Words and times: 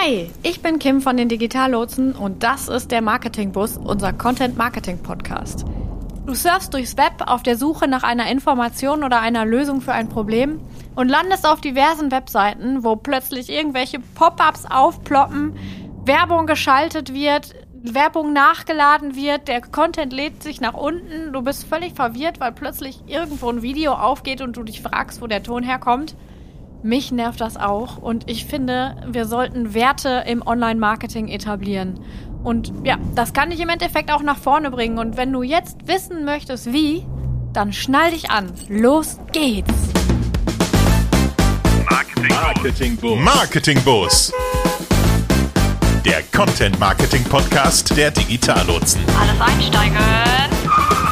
Hi, 0.00 0.30
ich 0.44 0.62
bin 0.62 0.78
Kim 0.78 1.00
von 1.00 1.16
den 1.16 1.28
Digitallotsen 1.28 2.12
und 2.12 2.44
das 2.44 2.68
ist 2.68 2.92
der 2.92 3.02
Marketingbus, 3.02 3.78
unser 3.78 4.12
Content 4.12 4.56
Marketing 4.56 5.02
Podcast. 5.02 5.64
Du 6.24 6.34
surfst 6.34 6.72
durchs 6.72 6.96
Web 6.96 7.24
auf 7.26 7.42
der 7.42 7.56
Suche 7.56 7.88
nach 7.88 8.04
einer 8.04 8.30
Information 8.30 9.02
oder 9.02 9.20
einer 9.20 9.44
Lösung 9.44 9.80
für 9.80 9.92
ein 9.92 10.08
Problem 10.08 10.60
und 10.94 11.08
landest 11.08 11.48
auf 11.48 11.60
diversen 11.60 12.12
Webseiten, 12.12 12.84
wo 12.84 12.94
plötzlich 12.94 13.50
irgendwelche 13.50 13.98
Pop-ups 13.98 14.66
aufploppen, 14.66 15.56
Werbung 16.04 16.46
geschaltet 16.46 17.12
wird, 17.12 17.56
Werbung 17.72 18.32
nachgeladen 18.32 19.16
wird, 19.16 19.48
der 19.48 19.62
Content 19.62 20.12
lädt 20.12 20.44
sich 20.44 20.60
nach 20.60 20.74
unten, 20.74 21.32
du 21.32 21.42
bist 21.42 21.64
völlig 21.64 21.94
verwirrt, 21.94 22.38
weil 22.38 22.52
plötzlich 22.52 23.00
irgendwo 23.08 23.50
ein 23.50 23.62
Video 23.62 23.94
aufgeht 23.94 24.42
und 24.42 24.56
du 24.56 24.62
dich 24.62 24.80
fragst, 24.80 25.20
wo 25.20 25.26
der 25.26 25.42
Ton 25.42 25.64
herkommt. 25.64 26.14
Mich 26.82 27.10
nervt 27.10 27.40
das 27.40 27.56
auch 27.56 27.96
und 27.98 28.30
ich 28.30 28.44
finde, 28.44 28.94
wir 29.10 29.24
sollten 29.24 29.74
Werte 29.74 30.22
im 30.28 30.46
Online-Marketing 30.46 31.26
etablieren. 31.26 31.98
Und 32.44 32.72
ja, 32.84 32.96
das 33.16 33.32
kann 33.32 33.50
dich 33.50 33.58
im 33.58 33.68
Endeffekt 33.68 34.12
auch 34.12 34.22
nach 34.22 34.38
vorne 34.38 34.70
bringen. 34.70 34.98
Und 34.98 35.16
wenn 35.16 35.32
du 35.32 35.42
jetzt 35.42 35.88
wissen 35.88 36.24
möchtest, 36.24 36.72
wie, 36.72 37.04
dann 37.52 37.72
schnall 37.72 38.12
dich 38.12 38.30
an. 38.30 38.52
Los 38.68 39.18
geht's! 39.32 39.74
Marketing 42.30 42.96
Boost. 42.96 43.22
Marketing 43.22 43.82
Boost. 43.82 44.32
Der 46.04 46.22
Content 46.34 46.78
Marketing 46.78 47.24
Podcast 47.24 47.96
der 47.96 48.12
Digitallotsen. 48.12 49.00
Alles 49.20 49.40
einsteigen. 49.40 49.96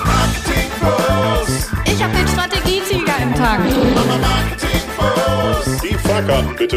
Marketing 0.04 0.70
Boost. 0.80 1.72
Ich 1.86 2.02
habe 2.02 2.16
den 2.16 2.28
Strategietiger 2.28 3.18
im 3.20 3.34
Tag. 3.34 3.58
Marketing. 3.58 4.65
Die 5.82 5.94
Fahrkarten 5.94 6.54
bitte. 6.56 6.76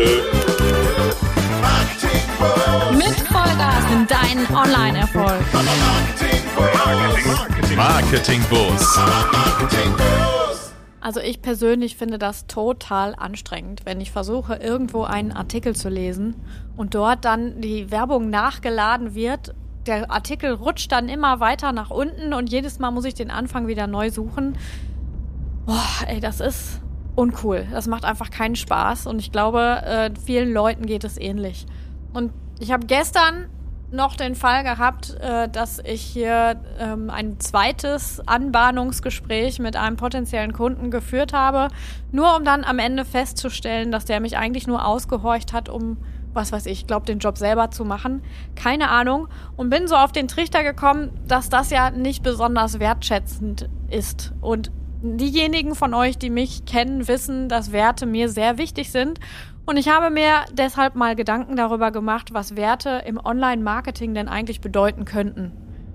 Mit 2.97 3.19
Vollgas 3.27 3.85
in 3.91 4.07
deinen 4.07 4.47
Online-Erfolg. 4.55 5.41
Marketing. 5.53 7.75
Marketing 7.75 8.41
Boost. 8.49 8.97
Marketing 8.97 9.91
Boost. 9.93 10.73
Also 11.01 11.21
ich 11.21 11.41
persönlich 11.41 11.95
finde 11.95 12.17
das 12.17 12.45
total 12.45 13.15
anstrengend, 13.15 13.85
wenn 13.85 14.01
ich 14.01 14.11
versuche, 14.11 14.55
irgendwo 14.55 15.03
einen 15.03 15.31
Artikel 15.31 15.75
zu 15.75 15.89
lesen 15.89 16.35
und 16.75 16.93
dort 16.93 17.25
dann 17.25 17.61
die 17.61 17.89
Werbung 17.89 18.29
nachgeladen 18.29 19.15
wird. 19.15 19.55
Der 19.85 20.11
Artikel 20.11 20.53
rutscht 20.53 20.91
dann 20.91 21.07
immer 21.07 21.39
weiter 21.39 21.71
nach 21.71 21.89
unten 21.89 22.33
und 22.33 22.51
jedes 22.51 22.79
Mal 22.79 22.91
muss 22.91 23.05
ich 23.05 23.13
den 23.13 23.31
Anfang 23.31 23.67
wieder 23.67 23.87
neu 23.87 24.11
suchen. 24.11 24.57
Boah, 25.65 26.05
ey, 26.07 26.19
das 26.19 26.41
ist 26.41 26.81
uncool. 27.19 27.67
Das 27.71 27.87
macht 27.87 28.05
einfach 28.05 28.31
keinen 28.31 28.55
Spaß 28.55 29.05
und 29.05 29.19
ich 29.19 29.31
glaube, 29.31 29.59
äh, 29.85 30.11
vielen 30.25 30.53
Leuten 30.53 30.85
geht 30.85 31.03
es 31.03 31.17
ähnlich. 31.17 31.65
Und 32.13 32.31
ich 32.59 32.71
habe 32.71 32.85
gestern 32.87 33.49
noch 33.91 34.15
den 34.15 34.35
Fall 34.35 34.63
gehabt, 34.63 35.17
äh, 35.19 35.49
dass 35.49 35.79
ich 35.83 36.01
hier 36.01 36.61
ähm, 36.79 37.09
ein 37.09 37.39
zweites 37.39 38.21
Anbahnungsgespräch 38.25 39.59
mit 39.59 39.75
einem 39.75 39.97
potenziellen 39.97 40.53
Kunden 40.53 40.91
geführt 40.91 41.33
habe, 41.33 41.69
nur 42.11 42.37
um 42.37 42.45
dann 42.45 42.63
am 42.63 42.79
Ende 42.79 43.03
festzustellen, 43.03 43.91
dass 43.91 44.05
der 44.05 44.19
mich 44.19 44.37
eigentlich 44.37 44.67
nur 44.67 44.85
ausgehorcht 44.85 45.51
hat, 45.53 45.69
um 45.69 45.97
was 46.31 46.51
weiß 46.51 46.67
ich, 46.67 46.85
glaube 46.85 47.07
den 47.07 47.17
Job 47.17 47.37
selber 47.37 47.71
zu 47.71 47.83
machen. 47.83 48.21
Keine 48.55 48.89
Ahnung. 48.89 49.27
Und 49.57 49.71
bin 49.71 49.87
so 49.87 49.95
auf 49.95 50.11
den 50.11 50.27
Trichter 50.27 50.63
gekommen, 50.63 51.09
dass 51.27 51.49
das 51.49 51.71
ja 51.71 51.89
nicht 51.89 52.21
besonders 52.21 52.79
wertschätzend 52.79 53.67
ist. 53.89 54.33
Und 54.39 54.71
diejenigen 55.01 55.75
von 55.75 55.93
euch, 55.93 56.17
die 56.17 56.29
mich 56.29 56.65
kennen, 56.65 57.07
wissen, 57.07 57.49
dass 57.49 57.71
Werte 57.71 58.05
mir 58.05 58.29
sehr 58.29 58.57
wichtig 58.57 58.91
sind. 58.91 59.19
Und 59.65 59.77
ich 59.77 59.87
habe 59.87 60.09
mir 60.09 60.45
deshalb 60.51 60.95
mal 60.95 61.15
Gedanken 61.15 61.55
darüber 61.55 61.91
gemacht, 61.91 62.33
was 62.33 62.55
Werte 62.55 63.03
im 63.05 63.23
Online-Marketing 63.23 64.13
denn 64.13 64.27
eigentlich 64.27 64.61
bedeuten 64.61 65.05
könnten. 65.05 65.51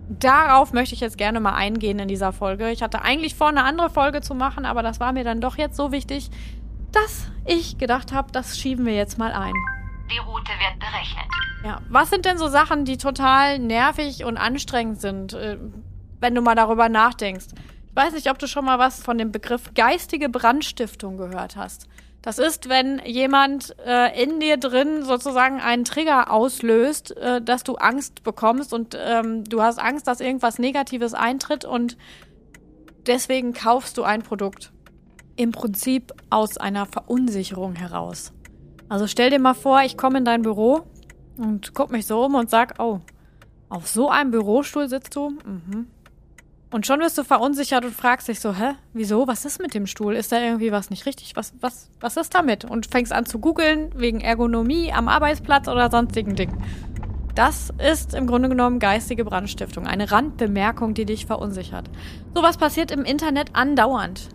Darauf 0.08 0.72
möchte 0.72 0.94
ich 0.94 1.00
jetzt 1.00 1.18
gerne 1.18 1.40
mal 1.40 1.54
eingehen 1.54 1.98
in 1.98 2.08
dieser 2.08 2.32
Folge. 2.32 2.70
Ich 2.70 2.82
hatte 2.82 3.02
eigentlich 3.02 3.34
vor, 3.34 3.48
eine 3.48 3.64
andere 3.64 3.90
Folge 3.90 4.20
zu 4.20 4.34
machen, 4.34 4.64
aber 4.64 4.82
das 4.82 5.00
war 5.00 5.12
mir 5.12 5.24
dann 5.24 5.40
doch 5.40 5.56
jetzt 5.56 5.76
so 5.76 5.92
wichtig, 5.92 6.30
dass 6.92 7.26
ich 7.46 7.78
gedacht 7.78 8.12
habe, 8.12 8.30
das 8.30 8.58
schieben 8.58 8.86
wir 8.86 8.94
jetzt 8.94 9.18
mal 9.18 9.32
ein. 9.32 9.54
Die 10.10 10.18
Route 10.18 10.52
wird 10.52 10.78
berechnet. 10.78 11.26
Ja, 11.64 11.80
was 11.88 12.10
sind 12.10 12.26
denn 12.26 12.36
so 12.36 12.48
Sachen, 12.48 12.84
die 12.84 12.98
total 12.98 13.58
nervig 13.58 14.24
und 14.24 14.36
anstrengend 14.36 15.00
sind, 15.00 15.32
äh, 15.32 15.58
wenn 16.20 16.34
du 16.34 16.42
mal 16.42 16.54
darüber 16.54 16.88
nachdenkst? 16.88 17.46
Ich 17.94 18.02
weiß 18.02 18.14
nicht, 18.14 18.28
ob 18.28 18.40
du 18.40 18.48
schon 18.48 18.64
mal 18.64 18.80
was 18.80 19.00
von 19.00 19.18
dem 19.18 19.30
Begriff 19.30 19.72
geistige 19.72 20.28
Brandstiftung 20.28 21.16
gehört 21.16 21.54
hast. 21.54 21.86
Das 22.22 22.40
ist, 22.40 22.68
wenn 22.68 23.00
jemand 23.06 23.76
äh, 23.86 24.20
in 24.20 24.40
dir 24.40 24.56
drin 24.56 25.04
sozusagen 25.04 25.60
einen 25.60 25.84
Trigger 25.84 26.32
auslöst, 26.32 27.16
äh, 27.16 27.40
dass 27.40 27.62
du 27.62 27.76
Angst 27.76 28.24
bekommst 28.24 28.74
und 28.74 28.98
ähm, 29.00 29.44
du 29.44 29.62
hast 29.62 29.78
Angst, 29.78 30.08
dass 30.08 30.18
irgendwas 30.18 30.58
Negatives 30.58 31.14
eintritt 31.14 31.64
und 31.64 31.96
deswegen 33.06 33.52
kaufst 33.52 33.96
du 33.96 34.02
ein 34.02 34.22
Produkt. 34.22 34.72
Im 35.36 35.52
Prinzip 35.52 36.12
aus 36.30 36.58
einer 36.58 36.86
Verunsicherung 36.86 37.76
heraus. 37.76 38.32
Also 38.88 39.06
stell 39.06 39.30
dir 39.30 39.38
mal 39.38 39.54
vor, 39.54 39.82
ich 39.82 39.96
komme 39.96 40.18
in 40.18 40.24
dein 40.24 40.42
Büro 40.42 40.82
und 41.36 41.74
guck 41.74 41.92
mich 41.92 42.06
so 42.06 42.24
um 42.24 42.34
und 42.34 42.50
sag, 42.50 42.74
oh, 42.80 42.98
auf 43.68 43.86
so 43.86 44.10
einem 44.10 44.32
Bürostuhl 44.32 44.88
sitzt 44.88 45.14
du? 45.14 45.30
Mhm. 45.30 45.86
Und 46.74 46.88
schon 46.88 46.98
wirst 46.98 47.16
du 47.16 47.22
verunsichert 47.22 47.84
und 47.84 47.94
fragst 47.94 48.26
dich 48.26 48.40
so, 48.40 48.52
hä, 48.52 48.72
wieso? 48.94 49.28
Was 49.28 49.44
ist 49.44 49.62
mit 49.62 49.74
dem 49.74 49.86
Stuhl? 49.86 50.16
Ist 50.16 50.32
da 50.32 50.40
irgendwie 50.40 50.72
was 50.72 50.90
nicht 50.90 51.06
richtig? 51.06 51.36
Was, 51.36 51.54
was, 51.60 51.88
was 52.00 52.16
ist 52.16 52.34
damit? 52.34 52.64
Und 52.64 52.86
fängst 52.86 53.12
an 53.12 53.26
zu 53.26 53.38
googeln 53.38 53.92
wegen 53.94 54.20
Ergonomie 54.20 54.92
am 54.92 55.06
Arbeitsplatz 55.06 55.68
oder 55.68 55.88
sonstigen 55.88 56.34
Dingen. 56.34 56.64
Das 57.36 57.70
ist 57.78 58.12
im 58.12 58.26
Grunde 58.26 58.48
genommen 58.48 58.80
geistige 58.80 59.24
Brandstiftung, 59.24 59.86
eine 59.86 60.10
Randbemerkung, 60.10 60.94
die 60.94 61.04
dich 61.04 61.26
verunsichert. 61.26 61.88
Sowas 62.34 62.56
passiert 62.56 62.90
im 62.90 63.04
Internet 63.04 63.50
andauernd. 63.52 64.30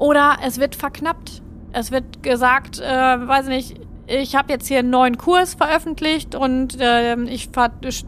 Oder 0.00 0.38
es 0.44 0.58
wird 0.58 0.74
verknappt. 0.74 1.42
Es 1.70 1.92
wird 1.92 2.24
gesagt, 2.24 2.80
äh, 2.80 2.84
weiß 2.84 3.46
nicht, 3.46 3.80
ich 4.08 4.34
habe 4.34 4.52
jetzt 4.52 4.66
hier 4.66 4.78
einen 4.78 4.90
neuen 4.90 5.18
Kurs 5.18 5.54
veröffentlicht 5.54 6.34
und 6.34 6.80
äh, 6.80 7.14
ich 7.24 7.50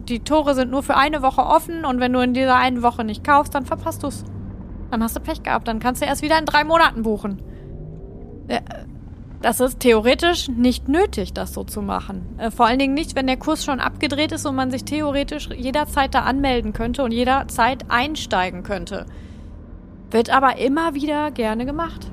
die 0.08 0.20
Tore 0.20 0.54
sind 0.54 0.70
nur 0.70 0.82
für 0.82 0.96
eine 0.96 1.20
Woche 1.22 1.42
offen 1.42 1.84
und 1.84 2.00
wenn 2.00 2.12
du 2.12 2.20
in 2.20 2.32
dieser 2.32 2.56
einen 2.56 2.82
Woche 2.82 3.04
nicht 3.04 3.22
kaufst, 3.22 3.54
dann 3.54 3.66
verpasst 3.66 4.02
du's. 4.02 4.24
Dann 4.90 5.02
hast 5.02 5.14
du 5.14 5.20
Pech 5.20 5.42
gehabt, 5.42 5.68
dann 5.68 5.78
kannst 5.78 6.00
du 6.02 6.06
erst 6.06 6.22
wieder 6.22 6.38
in 6.38 6.46
drei 6.46 6.64
Monaten 6.64 7.02
buchen. 7.02 7.42
Das 9.42 9.60
ist 9.60 9.80
theoretisch 9.80 10.48
nicht 10.48 10.88
nötig, 10.88 11.32
das 11.32 11.54
so 11.54 11.64
zu 11.64 11.82
machen. 11.82 12.38
Äh, 12.38 12.50
vor 12.50 12.66
allen 12.66 12.78
Dingen 12.78 12.94
nicht, 12.94 13.14
wenn 13.14 13.26
der 13.26 13.36
Kurs 13.36 13.64
schon 13.64 13.80
abgedreht 13.80 14.32
ist 14.32 14.46
und 14.46 14.56
man 14.56 14.70
sich 14.70 14.84
theoretisch 14.84 15.48
jederzeit 15.50 16.14
da 16.14 16.20
anmelden 16.20 16.72
könnte 16.72 17.02
und 17.04 17.12
jederzeit 17.12 17.90
einsteigen 17.90 18.62
könnte. 18.62 19.06
Wird 20.10 20.30
aber 20.30 20.58
immer 20.58 20.94
wieder 20.94 21.30
gerne 21.30 21.64
gemacht. 21.64 22.10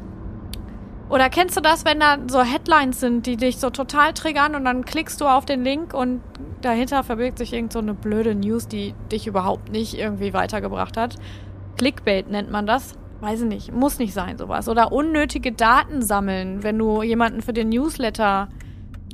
Oder 1.09 1.29
kennst 1.29 1.55
du 1.55 1.61
das, 1.61 1.85
wenn 1.85 1.99
da 1.99 2.17
so 2.27 2.43
Headlines 2.43 2.99
sind, 2.99 3.25
die 3.25 3.37
dich 3.37 3.57
so 3.57 3.69
total 3.69 4.13
triggern 4.13 4.55
und 4.55 4.65
dann 4.65 4.83
klickst 4.83 5.21
du 5.21 5.25
auf 5.25 5.45
den 5.45 5.63
Link 5.63 5.93
und 5.93 6.21
dahinter 6.61 7.03
verbirgt 7.03 7.37
sich 7.37 7.53
irgend 7.53 7.71
so 7.71 7.79
eine 7.79 7.93
blöde 7.93 8.35
News, 8.35 8.67
die 8.67 8.93
dich 9.11 9.25
überhaupt 9.25 9.71
nicht 9.71 9.97
irgendwie 9.97 10.33
weitergebracht 10.33 10.97
hat. 10.97 11.15
Clickbait 11.77 12.29
nennt 12.29 12.51
man 12.51 12.65
das. 12.65 12.95
Weiß 13.19 13.41
ich 13.41 13.47
nicht, 13.47 13.73
muss 13.73 13.97
nicht 13.97 14.13
sein 14.13 14.37
sowas. 14.37 14.69
Oder 14.69 14.91
unnötige 14.91 15.51
Daten 15.51 16.03
sammeln, 16.03 16.61
wenn 16.61 16.77
du 16.77 17.01
jemanden 17.01 17.41
für 17.41 17.53
den 17.53 17.69
Newsletter 17.69 18.49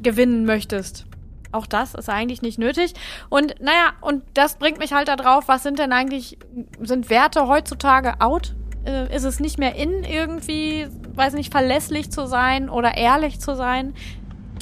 gewinnen 0.01 0.45
möchtest. 0.45 1.05
Auch 1.53 1.67
das 1.67 1.93
ist 1.93 2.09
eigentlich 2.09 2.41
nicht 2.41 2.57
nötig. 2.57 2.93
Und 3.29 3.55
naja, 3.61 3.93
und 4.01 4.23
das 4.33 4.55
bringt 4.55 4.79
mich 4.79 4.91
halt 4.91 5.07
da 5.07 5.15
drauf, 5.15 5.43
was 5.47 5.63
sind 5.63 5.79
denn 5.79 5.93
eigentlich, 5.93 6.37
sind 6.81 7.09
Werte 7.09 7.47
heutzutage 7.47 8.15
out? 8.19 8.55
Äh, 8.85 9.15
ist 9.15 9.23
es 9.23 9.39
nicht 9.39 9.59
mehr 9.59 9.75
in, 9.75 10.03
irgendwie, 10.03 10.87
weiß 11.15 11.33
nicht, 11.33 11.51
verlässlich 11.51 12.11
zu 12.11 12.25
sein 12.25 12.69
oder 12.69 12.97
ehrlich 12.97 13.39
zu 13.39 13.55
sein? 13.55 13.93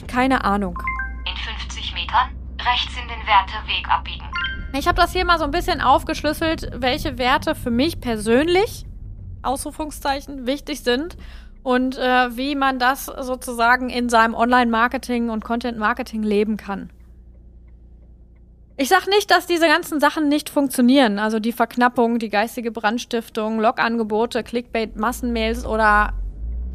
Keine 0.08 0.44
Ahnung. 0.44 0.78
In 1.26 1.36
50 1.36 1.94
Metern 1.94 2.30
rechts 2.60 2.94
in 2.96 3.08
den 3.08 3.28
Werteweg 3.28 3.90
abbiegen. 3.90 4.26
Ich 4.74 4.88
habe 4.88 4.96
das 4.96 5.12
hier 5.12 5.26
mal 5.26 5.38
so 5.38 5.44
ein 5.44 5.52
bisschen 5.52 5.82
aufgeschlüsselt, 5.82 6.72
welche 6.76 7.18
Werte 7.18 7.56
für 7.56 7.72
mich 7.72 8.00
persönlich, 8.00 8.86
Ausrufungszeichen, 9.42 10.48
wichtig 10.48 10.82
sind 10.82 11.18
und 11.64 11.98
äh, 11.98 12.36
wie 12.38 12.56
man 12.56 12.80
das 12.80 13.06
sozusagen 13.06 13.90
in 13.90 14.10
seinem 14.10 14.34
Online-Marketing 14.34 15.30
und 15.30 15.44
Content-Marketing 15.44 16.24
leben 16.24 16.58
kann. 16.58 16.90
Ich 18.78 18.90
sag 18.90 19.08
nicht, 19.08 19.30
dass 19.30 19.46
diese 19.46 19.68
ganzen 19.68 20.00
Sachen 20.00 20.28
nicht 20.28 20.50
funktionieren. 20.50 21.20
Also 21.20 21.40
die 21.40 21.52
Verknappung, 21.52 22.18
die 22.18 22.30
geistige 22.30 22.72
Brandstiftung, 22.72 23.60
Logangebote, 23.60 24.44
Clickbait, 24.44 24.96
Massenmails 24.96 25.66
oder 25.66 26.14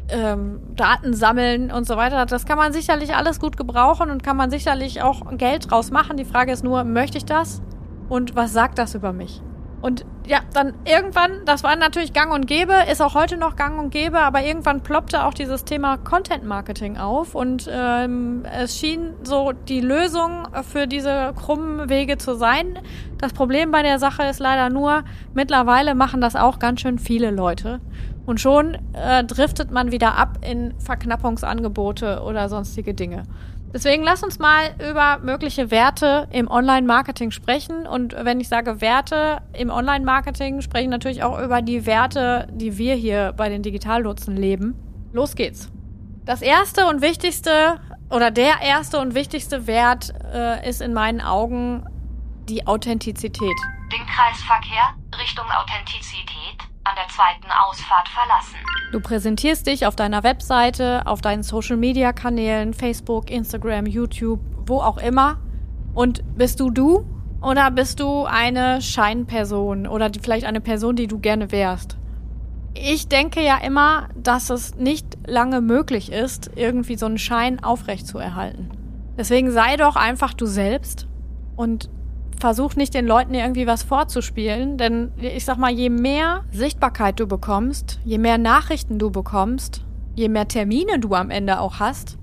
ähm, 0.09 0.61
Daten 0.75 1.13
sammeln 1.13 1.71
und 1.71 1.87
so 1.87 1.97
weiter. 1.97 2.25
Das 2.25 2.45
kann 2.45 2.57
man 2.57 2.73
sicherlich 2.73 3.15
alles 3.15 3.39
gut 3.39 3.57
gebrauchen 3.57 4.09
und 4.09 4.23
kann 4.23 4.37
man 4.37 4.49
sicherlich 4.49 5.01
auch 5.01 5.37
Geld 5.37 5.69
draus 5.69 5.91
machen. 5.91 6.17
Die 6.17 6.25
Frage 6.25 6.51
ist 6.51 6.63
nur, 6.63 6.83
möchte 6.83 7.17
ich 7.17 7.25
das? 7.25 7.61
Und 8.09 8.35
was 8.35 8.53
sagt 8.53 8.77
das 8.77 8.95
über 8.95 9.13
mich? 9.13 9.41
Und 9.79 10.05
ja, 10.25 10.39
dann 10.53 10.73
irgendwann, 10.85 11.45
das 11.45 11.63
war 11.63 11.75
natürlich 11.75 12.11
gang 12.11 12.33
und 12.33 12.47
gäbe, 12.47 12.73
ist 12.91 13.01
auch 13.01 13.13
heute 13.13 13.37
noch 13.37 13.55
gang 13.55 13.79
und 13.79 13.91
gäbe, 13.91 14.19
aber 14.19 14.41
irgendwann 14.41 14.81
ploppte 14.81 15.23
auch 15.23 15.33
dieses 15.33 15.65
Thema 15.65 15.97
Content 15.97 16.43
Marketing 16.43 16.97
auf 16.97 17.35
und 17.35 17.69
ähm, 17.71 18.43
es 18.51 18.77
schien 18.77 19.13
so 19.23 19.51
die 19.51 19.79
Lösung 19.79 20.47
für 20.63 20.87
diese 20.87 21.31
krummen 21.35 21.89
Wege 21.89 22.17
zu 22.17 22.35
sein. 22.35 22.79
Das 23.19 23.33
Problem 23.33 23.71
bei 23.71 23.83
der 23.83 23.99
Sache 23.99 24.23
ist 24.23 24.39
leider 24.39 24.69
nur, 24.69 25.03
mittlerweile 25.35 25.93
machen 25.93 26.21
das 26.21 26.35
auch 26.35 26.57
ganz 26.57 26.81
schön 26.81 26.97
viele 26.97 27.29
Leute. 27.29 27.79
Und 28.27 28.41
schon 28.41 28.77
äh, 28.91 29.23
driftet 29.23 29.71
man 29.71 29.91
wieder 29.91 30.15
ab 30.15 30.39
in 30.45 30.77
Verknappungsangebote 30.79 32.21
oder 32.21 32.49
sonstige 32.49 32.93
Dinge. 32.93 33.23
Deswegen 33.73 34.03
lass 34.03 34.21
uns 34.21 34.37
mal 34.37 34.75
über 34.89 35.19
mögliche 35.19 35.71
Werte 35.71 36.27
im 36.31 36.49
Online-Marketing 36.49 37.31
sprechen. 37.31 37.87
Und 37.87 38.13
wenn 38.19 38.41
ich 38.41 38.49
sage 38.49 38.81
Werte 38.81 39.37
im 39.53 39.69
Online-Marketing, 39.69 40.61
spreche 40.61 40.83
ich 40.83 40.89
natürlich 40.89 41.23
auch 41.23 41.39
über 41.39 41.61
die 41.61 41.85
Werte, 41.85 42.49
die 42.51 42.77
wir 42.77 42.95
hier 42.95 43.33
bei 43.37 43.47
den 43.47 43.63
Digitallotsen 43.63 44.35
leben. 44.35 44.75
Los 45.13 45.35
geht's. 45.35 45.71
Das 46.25 46.41
erste 46.41 46.87
und 46.87 47.01
wichtigste 47.01 47.79
oder 48.09 48.29
der 48.29 48.61
erste 48.61 48.99
und 48.99 49.15
wichtigste 49.15 49.67
Wert 49.67 50.13
äh, 50.33 50.69
ist 50.69 50.81
in 50.81 50.91
meinen 50.93 51.21
Augen 51.21 51.85
die 52.49 52.67
Authentizität. 52.67 53.55
Den 53.89 54.05
Kreisverkehr 54.05 54.95
Richtung 55.17 55.45
Authentizität 55.49 56.66
an 56.87 56.95
der 56.95 57.07
zweiten 57.07 57.51
Ausfahrt 57.51 58.07
verlassen. 58.07 58.55
Du 58.91 59.01
präsentierst 59.01 59.67
dich 59.67 59.85
auf 59.85 59.95
deiner 59.95 60.23
Webseite, 60.23 61.05
auf 61.05 61.21
deinen 61.21 61.43
Social-Media-Kanälen, 61.43 62.73
Facebook, 62.73 63.29
Instagram, 63.29 63.85
YouTube, 63.85 64.39
wo 64.65 64.79
auch 64.79 64.97
immer. 64.97 65.37
Und 65.93 66.23
bist 66.37 66.59
du 66.59 66.69
du 66.69 67.05
oder 67.41 67.69
bist 67.71 67.99
du 67.99 68.23
eine 68.25 68.81
Scheinperson 68.81 69.87
oder 69.87 70.09
die, 70.09 70.19
vielleicht 70.19 70.45
eine 70.45 70.61
Person, 70.61 70.95
die 70.95 71.07
du 71.07 71.19
gerne 71.19 71.51
wärst? 71.51 71.97
Ich 72.73 73.07
denke 73.07 73.43
ja 73.43 73.57
immer, 73.57 74.07
dass 74.15 74.49
es 74.49 74.75
nicht 74.75 75.17
lange 75.25 75.61
möglich 75.61 76.11
ist, 76.11 76.51
irgendwie 76.55 76.95
so 76.95 77.07
einen 77.07 77.17
Schein 77.17 77.63
aufrechtzuerhalten. 77.63 78.69
Deswegen 79.17 79.51
sei 79.51 79.77
doch 79.77 79.95
einfach 79.95 80.33
du 80.33 80.45
selbst 80.45 81.07
und 81.55 81.89
versuch 82.39 82.75
nicht 82.75 82.93
den 82.93 83.05
Leuten 83.05 83.33
irgendwie 83.33 83.67
was 83.67 83.83
vorzuspielen, 83.83 84.77
denn 84.77 85.11
ich 85.17 85.45
sag 85.45 85.57
mal, 85.57 85.71
je 85.71 85.89
mehr 85.89 86.43
Sichtbarkeit 86.51 87.19
du 87.19 87.27
bekommst, 87.27 87.99
je 88.05 88.17
mehr 88.17 88.37
Nachrichten 88.37 88.99
du 88.99 89.09
bekommst, 89.09 89.83
je 90.15 90.29
mehr 90.29 90.47
Termine 90.47 90.99
du 90.99 91.13
am 91.13 91.29
Ende 91.29 91.59
auch 91.59 91.79
hast, 91.79 92.17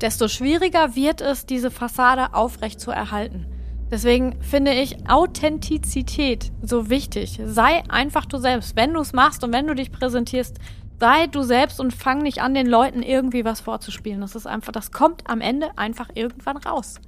desto 0.00 0.28
schwieriger 0.28 0.94
wird 0.94 1.20
es, 1.20 1.46
diese 1.46 1.70
Fassade 1.70 2.34
aufrecht 2.34 2.80
zu 2.80 2.90
erhalten. 2.90 3.46
Deswegen 3.90 4.40
finde 4.42 4.72
ich 4.72 5.08
Authentizität 5.08 6.52
so 6.62 6.90
wichtig. 6.90 7.40
Sei 7.44 7.82
einfach 7.88 8.26
du 8.26 8.36
selbst. 8.36 8.76
Wenn 8.76 8.92
du 8.92 9.00
es 9.00 9.14
machst 9.14 9.42
und 9.44 9.52
wenn 9.52 9.66
du 9.66 9.74
dich 9.74 9.90
präsentierst, 9.90 10.58
sei 11.00 11.26
du 11.26 11.42
selbst 11.42 11.80
und 11.80 11.94
fang 11.94 12.18
nicht 12.18 12.42
an, 12.42 12.54
den 12.54 12.66
Leuten 12.66 13.02
irgendwie 13.02 13.46
was 13.46 13.60
vorzuspielen. 13.60 14.20
Das 14.20 14.34
ist 14.34 14.46
einfach, 14.46 14.72
das 14.72 14.92
kommt 14.92 15.22
am 15.28 15.40
Ende 15.40 15.70
einfach 15.76 16.10
irgendwann 16.14 16.58
raus. 16.58 17.00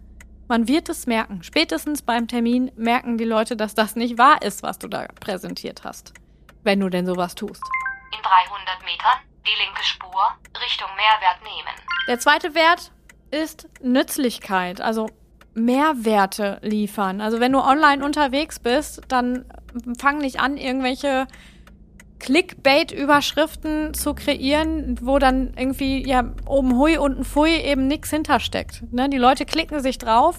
Man 0.51 0.67
wird 0.67 0.89
es 0.89 1.07
merken. 1.07 1.45
Spätestens 1.45 2.03
beim 2.03 2.27
Termin 2.27 2.73
merken 2.75 3.17
die 3.19 3.25
Leute, 3.25 3.55
dass 3.55 3.77
das 3.77 3.95
nicht 3.95 4.19
wahr 4.19 4.43
ist, 4.43 4.65
was 4.65 4.81
du 4.81 4.89
da 4.89 5.07
präsentiert 5.21 5.85
hast. 5.85 6.13
Wenn 6.65 6.81
du 6.81 6.89
denn 6.89 7.07
sowas 7.07 7.37
tust. 7.37 7.63
In 8.13 8.21
300 8.21 8.85
Metern 8.85 9.19
die 9.47 9.65
linke 9.65 9.85
Spur 9.85 10.21
Richtung 10.61 10.89
Mehrwert 10.97 11.41
nehmen. 11.45 11.73
Der 12.09 12.19
zweite 12.19 12.57
Wert 12.57 12.91
ist 13.31 13.69
Nützlichkeit, 13.81 14.81
also 14.81 15.09
Mehrwerte 15.55 16.59
liefern. 16.63 17.21
Also 17.21 17.39
wenn 17.39 17.53
du 17.53 17.61
online 17.61 18.05
unterwegs 18.05 18.59
bist, 18.59 19.03
dann 19.07 19.45
fang 20.01 20.19
nicht 20.19 20.41
an, 20.41 20.57
irgendwelche 20.57 21.29
Clickbait-Überschriften 22.21 23.95
zu 23.95 24.15
kreieren, 24.15 24.97
wo 25.03 25.19
dann 25.19 25.53
irgendwie 25.57 26.07
ja 26.07 26.25
oben 26.47 26.77
Hui, 26.77 26.97
unten 26.99 27.25
Pfui 27.25 27.57
eben 27.57 27.89
nichts 27.89 28.11
hintersteckt. 28.11 28.85
Ne? 28.93 29.09
Die 29.09 29.19
Leute 29.19 29.45
klicken 29.47 29.81
sich 29.81 29.99
drauf, 29.99 30.37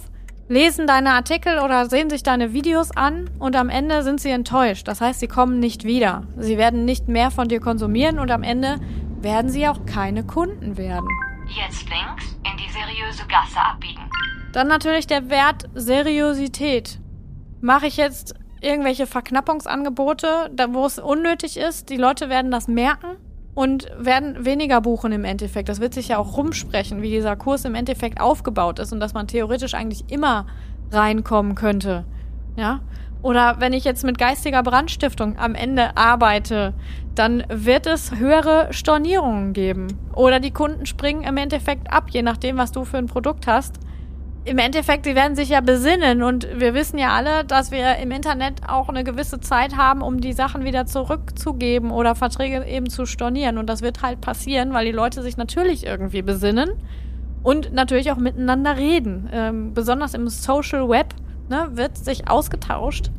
lesen 0.47 0.87
deine 0.87 1.11
Artikel 1.11 1.59
oder 1.59 1.89
sehen 1.89 2.09
sich 2.09 2.23
deine 2.23 2.53
Videos 2.53 2.91
an 2.91 3.29
und 3.39 3.55
am 3.55 3.69
Ende 3.69 4.03
sind 4.03 4.21
sie 4.21 4.29
enttäuscht. 4.29 4.87
Das 4.87 5.01
heißt, 5.01 5.19
sie 5.19 5.27
kommen 5.27 5.59
nicht 5.59 5.83
wieder. 5.83 6.23
Sie 6.37 6.57
werden 6.57 6.85
nicht 6.85 7.07
mehr 7.07 7.31
von 7.31 7.47
dir 7.47 7.59
konsumieren 7.59 8.19
und 8.19 8.31
am 8.31 8.43
Ende 8.43 8.79
werden 9.21 9.49
sie 9.49 9.67
auch 9.67 9.85
keine 9.85 10.23
Kunden 10.23 10.77
werden. 10.77 11.07
Jetzt 11.47 11.89
links 11.89 12.35
in 12.43 12.57
die 12.57 12.71
seriöse 12.71 13.25
Gasse 13.27 13.59
abbiegen. 13.59 14.09
Dann 14.53 14.67
natürlich 14.67 15.07
der 15.07 15.29
Wert 15.29 15.69
Seriosität. 15.73 16.99
Mache 17.61 17.87
ich 17.87 17.97
jetzt 17.97 18.35
irgendwelche 18.61 19.07
Verknappungsangebote, 19.07 20.51
da 20.53 20.73
wo 20.73 20.85
es 20.85 20.99
unnötig 20.99 21.57
ist. 21.57 21.89
Die 21.89 21.97
Leute 21.97 22.29
werden 22.29 22.51
das 22.51 22.67
merken 22.67 23.17
und 23.53 23.87
werden 23.97 24.45
weniger 24.45 24.81
buchen 24.81 25.11
im 25.11 25.25
Endeffekt. 25.25 25.67
Das 25.67 25.81
wird 25.81 25.93
sich 25.93 26.09
ja 26.09 26.17
auch 26.17 26.37
rumsprechen, 26.37 27.01
wie 27.01 27.09
dieser 27.09 27.35
Kurs 27.35 27.65
im 27.65 27.75
Endeffekt 27.75 28.21
aufgebaut 28.21 28.79
ist 28.79 28.93
und 28.93 28.99
dass 28.99 29.13
man 29.13 29.27
theoretisch 29.27 29.73
eigentlich 29.73 30.09
immer 30.09 30.45
reinkommen 30.91 31.55
könnte. 31.55 32.05
Ja? 32.55 32.81
Oder 33.23 33.57
wenn 33.59 33.73
ich 33.73 33.83
jetzt 33.83 34.03
mit 34.03 34.17
geistiger 34.17 34.63
Brandstiftung 34.63 35.37
am 35.37 35.53
Ende 35.53 35.95
arbeite, 35.97 36.73
dann 37.13 37.43
wird 37.49 37.85
es 37.85 38.15
höhere 38.15 38.67
Stornierungen 38.71 39.53
geben. 39.53 39.87
Oder 40.15 40.39
die 40.39 40.51
Kunden 40.51 40.85
springen 40.85 41.23
im 41.23 41.37
Endeffekt 41.37 41.91
ab, 41.91 42.05
je 42.09 42.21
nachdem, 42.21 42.57
was 42.57 42.71
du 42.71 42.85
für 42.85 42.97
ein 42.97 43.07
Produkt 43.07 43.47
hast 43.47 43.75
im 44.43 44.57
Endeffekt, 44.57 45.05
sie 45.05 45.13
werden 45.13 45.35
sich 45.35 45.49
ja 45.49 45.61
besinnen 45.61 46.23
und 46.23 46.47
wir 46.55 46.73
wissen 46.73 46.97
ja 46.97 47.09
alle, 47.09 47.45
dass 47.45 47.69
wir 47.69 47.97
im 47.97 48.09
Internet 48.09 48.61
auch 48.67 48.89
eine 48.89 49.03
gewisse 49.03 49.39
Zeit 49.39 49.77
haben, 49.77 50.01
um 50.01 50.19
die 50.19 50.33
Sachen 50.33 50.63
wieder 50.63 50.87
zurückzugeben 50.87 51.91
oder 51.91 52.15
Verträge 52.15 52.65
eben 52.65 52.89
zu 52.89 53.05
stornieren. 53.05 53.59
Und 53.59 53.67
das 53.67 53.83
wird 53.83 54.01
halt 54.01 54.19
passieren, 54.19 54.73
weil 54.73 54.85
die 54.85 54.91
Leute 54.91 55.21
sich 55.21 55.37
natürlich 55.37 55.85
irgendwie 55.85 56.23
besinnen 56.23 56.71
und 57.43 57.71
natürlich 57.71 58.11
auch 58.11 58.17
miteinander 58.17 58.77
reden. 58.77 59.29
Ähm, 59.31 59.73
besonders 59.75 60.15
im 60.15 60.27
Social 60.27 60.89
Web 60.89 61.13
ne, 61.49 61.69
wird 61.73 61.95
sich 61.97 62.27
ausgetauscht 62.27 63.11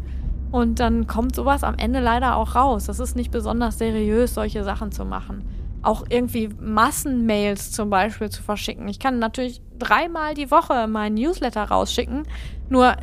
und 0.50 0.80
dann 0.80 1.06
kommt 1.06 1.36
sowas 1.36 1.62
am 1.62 1.76
Ende 1.76 2.00
leider 2.00 2.34
auch 2.34 2.56
raus. 2.56 2.86
Das 2.86 2.98
ist 2.98 3.14
nicht 3.14 3.30
besonders 3.30 3.78
seriös, 3.78 4.34
solche 4.34 4.64
Sachen 4.64 4.90
zu 4.90 5.04
machen 5.04 5.44
auch 5.82 6.04
irgendwie 6.08 6.48
Massenmails 6.48 7.72
zum 7.72 7.90
Beispiel 7.90 8.30
zu 8.30 8.42
verschicken. 8.42 8.88
Ich 8.88 8.98
kann 8.98 9.18
natürlich 9.18 9.60
dreimal 9.78 10.34
die 10.34 10.50
Woche 10.50 10.86
meinen 10.86 11.14
Newsletter 11.14 11.64
rausschicken, 11.64 12.22
nur 12.68 12.96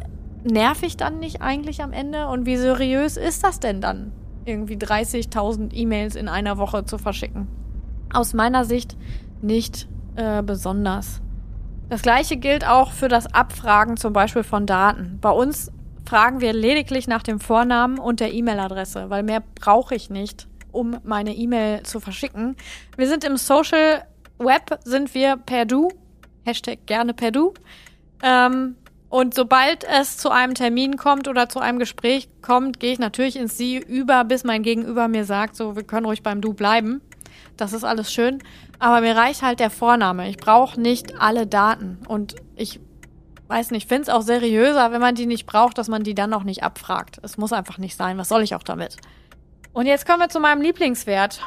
nerv 0.44 0.84
ich 0.84 0.98
dann 0.98 1.20
nicht 1.20 1.42
eigentlich 1.42 1.84
am 1.84 1.92
Ende? 1.92 2.28
Und 2.28 2.46
wie 2.46 2.58
seriös 2.58 3.18
ist 3.18 3.44
das 3.44 3.60
denn 3.60 3.82
dann, 3.82 4.12
irgendwie 4.46 4.78
30.000 4.78 5.74
E-Mails 5.74 6.16
in 6.16 6.28
einer 6.28 6.58
Woche 6.58 6.86
zu 6.86 6.98
verschicken? 6.98 7.48
Aus 8.14 8.34
meiner 8.34 8.66
Sicht 8.66 8.98
nicht 9.42 9.88
äh, 10.16 10.42
besonders. 10.42 11.22
Das 11.90 12.02
gleiche 12.02 12.38
gilt 12.38 12.68
auch 12.68 12.92
für 12.92 13.08
das 13.08 13.34
Abfragen 13.34 13.98
zum 13.98 14.14
Beispiel 14.14 14.44
von 14.44 14.66
Daten. 14.66 15.18
Bei 15.22 15.32
uns 15.32 15.72
fragen 16.06 16.40
wir 16.40 16.54
lediglich 16.54 17.08
nach 17.08 17.24
dem 17.24 17.40
Vornamen 17.40 18.00
und 18.00 18.20
der 18.20 18.34
E-Mail-Adresse, 18.34 19.10
weil 19.10 19.24
mehr 19.24 19.44
brauche 19.60 19.96
ich 19.96 20.10
nicht 20.10 20.48
um 20.72 20.98
meine 21.04 21.36
E-Mail 21.36 21.84
zu 21.84 22.00
verschicken. 22.00 22.56
Wir 22.98 23.08
sind 23.08 23.24
im 23.24 23.38
Social 23.38 24.06
Web, 24.38 24.80
sind 24.84 25.14
wir 25.14 25.38
per 25.38 25.66
Du. 25.66 25.90
Hashtag 26.46 26.86
gerne 26.86 27.14
per 27.14 27.32
Du. 27.32 27.54
Ähm, 28.24 28.76
und 29.10 29.34
sobald 29.34 29.84
es 29.84 30.18
zu 30.18 30.30
einem 30.30 30.54
Termin 30.54 30.96
kommt 30.96 31.28
oder 31.28 31.50
zu 31.50 31.60
einem 31.60 31.80
Gespräch 31.80 32.30
kommt, 32.42 32.80
gehe 32.80 32.94
ich 32.94 33.00
natürlich 33.00 33.36
ins 33.36 33.58
Sie 33.58 33.78
über, 33.78 34.24
bis 34.24 34.44
mein 34.44 34.62
Gegenüber 34.62 35.08
mir 35.08 35.26
sagt, 35.26 35.56
so, 35.56 35.76
wir 35.76 35.84
können 35.84 36.06
ruhig 36.06 36.22
beim 36.22 36.42
Du 36.42 36.54
bleiben. 36.54 37.02
Das 37.58 37.74
ist 37.74 37.84
alles 37.84 38.14
schön. 38.14 38.40
Aber 38.78 39.02
mir 39.02 39.16
reicht 39.16 39.42
halt 39.42 39.60
der 39.60 39.72
Vorname. 39.72 40.30
Ich 40.30 40.38
brauche 40.38 40.80
nicht 40.80 41.20
alle 41.20 41.48
Daten. 41.48 41.98
Und 42.08 42.36
ich 42.56 42.80
weiß 43.48 43.72
nicht, 43.72 43.90
finde 43.90 44.04
es 44.04 44.10
auch 44.10 44.22
seriöser, 44.22 44.92
wenn 44.92 45.02
man 45.02 45.16
die 45.16 45.26
nicht 45.26 45.48
braucht, 45.48 45.80
dass 45.80 45.88
man 45.88 46.04
die 46.04 46.14
dann 46.14 46.34
auch 46.34 46.44
nicht 46.44 46.64
abfragt. 46.64 47.20
Es 47.24 47.38
muss 47.38 47.52
einfach 47.52 47.80
nicht 47.80 47.98
sein. 47.98 48.18
Was 48.20 48.30
soll 48.30 48.44
ich 48.44 48.54
auch 48.54 48.64
damit? 48.64 48.98
Und 49.74 49.86
jetzt 49.86 50.06
kommen 50.06 50.20
wir 50.20 50.30
zu 50.30 50.40
meinem 50.40 50.62
Lieblingswert. 50.62 51.42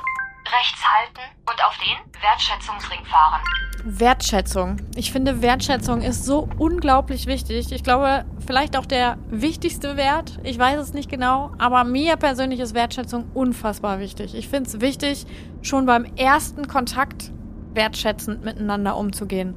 Rechts 0.44 0.80
halten 0.84 1.20
und 1.48 1.64
auf 1.64 1.76
den 1.78 2.22
Wertschätzungsring 2.22 3.04
fahren. 3.04 3.40
Wertschätzung. 3.84 4.76
Ich 4.94 5.10
finde, 5.10 5.42
Wertschätzung 5.42 6.02
ist 6.02 6.24
so 6.24 6.48
unglaublich 6.58 7.26
wichtig. 7.26 7.72
Ich 7.72 7.82
glaube, 7.82 8.24
vielleicht 8.46 8.76
auch 8.76 8.86
der 8.86 9.18
wichtigste 9.28 9.96
Wert. 9.96 10.38
Ich 10.44 10.56
weiß 10.56 10.78
es 10.78 10.92
nicht 10.92 11.10
genau, 11.10 11.50
aber 11.58 11.82
mir 11.82 12.16
persönlich 12.16 12.60
ist 12.60 12.74
Wertschätzung 12.74 13.24
unfassbar 13.34 13.98
wichtig. 13.98 14.36
Ich 14.36 14.48
finde 14.48 14.70
es 14.70 14.80
wichtig, 14.80 15.26
schon 15.62 15.86
beim 15.86 16.04
ersten 16.16 16.68
Kontakt 16.68 17.32
wertschätzend 17.74 18.44
miteinander 18.44 18.96
umzugehen. 18.96 19.56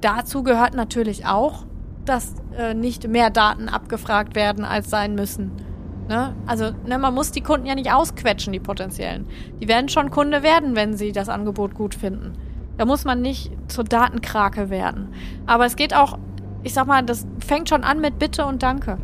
Dazu 0.00 0.42
gehört 0.42 0.74
natürlich 0.74 1.26
auch, 1.26 1.64
dass 2.04 2.34
äh, 2.58 2.74
nicht 2.74 3.06
mehr 3.06 3.30
Daten 3.30 3.68
abgefragt 3.68 4.34
werden, 4.34 4.64
als 4.64 4.90
sein 4.90 5.14
müssen. 5.14 5.63
Ne? 6.08 6.34
Also 6.46 6.70
ne, 6.86 6.98
man 6.98 7.14
muss 7.14 7.32
die 7.32 7.40
Kunden 7.40 7.66
ja 7.66 7.74
nicht 7.74 7.92
ausquetschen, 7.92 8.52
die 8.52 8.60
potenziellen. 8.60 9.26
Die 9.60 9.68
werden 9.68 9.88
schon 9.88 10.10
Kunde 10.10 10.42
werden, 10.42 10.76
wenn 10.76 10.96
sie 10.96 11.12
das 11.12 11.28
Angebot 11.28 11.74
gut 11.74 11.94
finden. 11.94 12.34
Da 12.76 12.84
muss 12.84 13.04
man 13.04 13.22
nicht 13.22 13.52
zur 13.68 13.84
Datenkrake 13.84 14.68
werden. 14.68 15.14
Aber 15.46 15.64
es 15.64 15.76
geht 15.76 15.94
auch, 15.94 16.18
ich 16.62 16.74
sag 16.74 16.86
mal, 16.86 17.02
das 17.02 17.26
fängt 17.44 17.68
schon 17.68 17.84
an 17.84 18.00
mit 18.00 18.18
Bitte 18.18 18.44
und 18.44 18.62
Danke. 18.62 18.98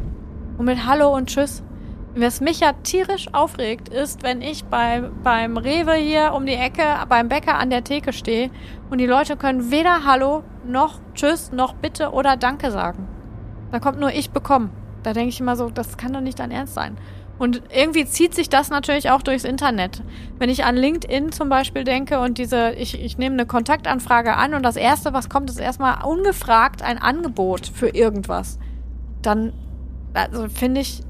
Und 0.59 0.67
mit 0.67 0.87
Hallo 0.87 1.15
und 1.15 1.29
Tschüss. 1.29 1.63
Was 2.17 2.41
mich 2.41 2.61
ja 2.61 2.73
tierisch 2.83 3.33
aufregt, 3.33 3.89
ist, 3.89 4.25
wenn 4.25 4.43
ich 4.43 4.65
bei, 4.65 5.05
beim 5.23 5.57
Rewe 5.57 5.95
hier 5.95 6.33
um 6.35 6.45
die 6.45 6.55
Ecke 6.55 6.83
beim 7.09 7.29
Bäcker 7.29 7.57
an 7.57 7.71
der 7.71 7.85
Theke 7.85 8.13
stehe 8.13 8.51
und 8.91 8.99
die 8.99 9.07
Leute 9.07 9.37
können 9.37 9.71
weder 9.71 10.05
Hallo 10.05 10.43
noch 10.67 10.99
Tschüss 11.15 11.53
noch 11.53 11.75
Bitte 11.75 12.11
oder 12.11 12.37
Danke 12.37 12.73
sagen. 12.73 13.07
Da 13.71 13.79
kommt 13.79 14.01
nur 14.01 14.11
ich 14.11 14.33
bekommen. 14.33 14.71
Da 15.03 15.13
denke 15.13 15.31
ich 15.31 15.41
immer 15.41 15.57
so, 15.57 15.71
das 15.71 15.97
kann 15.97 16.13
doch 16.13 16.21
nicht 16.21 16.39
dein 16.39 16.51
Ernst 16.51 16.75
sein. 16.75 16.97
Und 17.39 17.63
irgendwie 17.75 18.05
zieht 18.05 18.35
sich 18.35 18.51
das 18.51 18.69
natürlich 18.69 19.11
auch 19.11 19.23
durchs 19.23 19.45
Internet. 19.45 20.03
Wenn 20.39 20.51
ich 20.51 20.65
an 20.65 20.77
LinkedIn 20.77 21.33
zum 21.33 21.49
Beispiel 21.49 21.85
denke 21.85 22.21
und 22.21 22.37
diese, 22.37 22.73
ich, 22.73 23.03
ich 23.03 23.17
nehme 23.17 23.35
eine 23.35 23.47
Kontaktanfrage 23.47 24.37
an 24.37 24.53
und 24.53 24.63
das 24.63 24.77
Erste, 24.77 25.15
was 25.15 25.31
kommt, 25.31 25.49
ist 25.49 25.59
erstmal 25.59 26.05
ungefragt 26.05 26.83
ein 26.83 26.99
Angebot 26.99 27.67
für 27.67 27.89
irgendwas. 27.89 28.59
Dann, 29.23 29.55
also 30.13 30.49
finde 30.51 30.83
ich, 30.83 31.01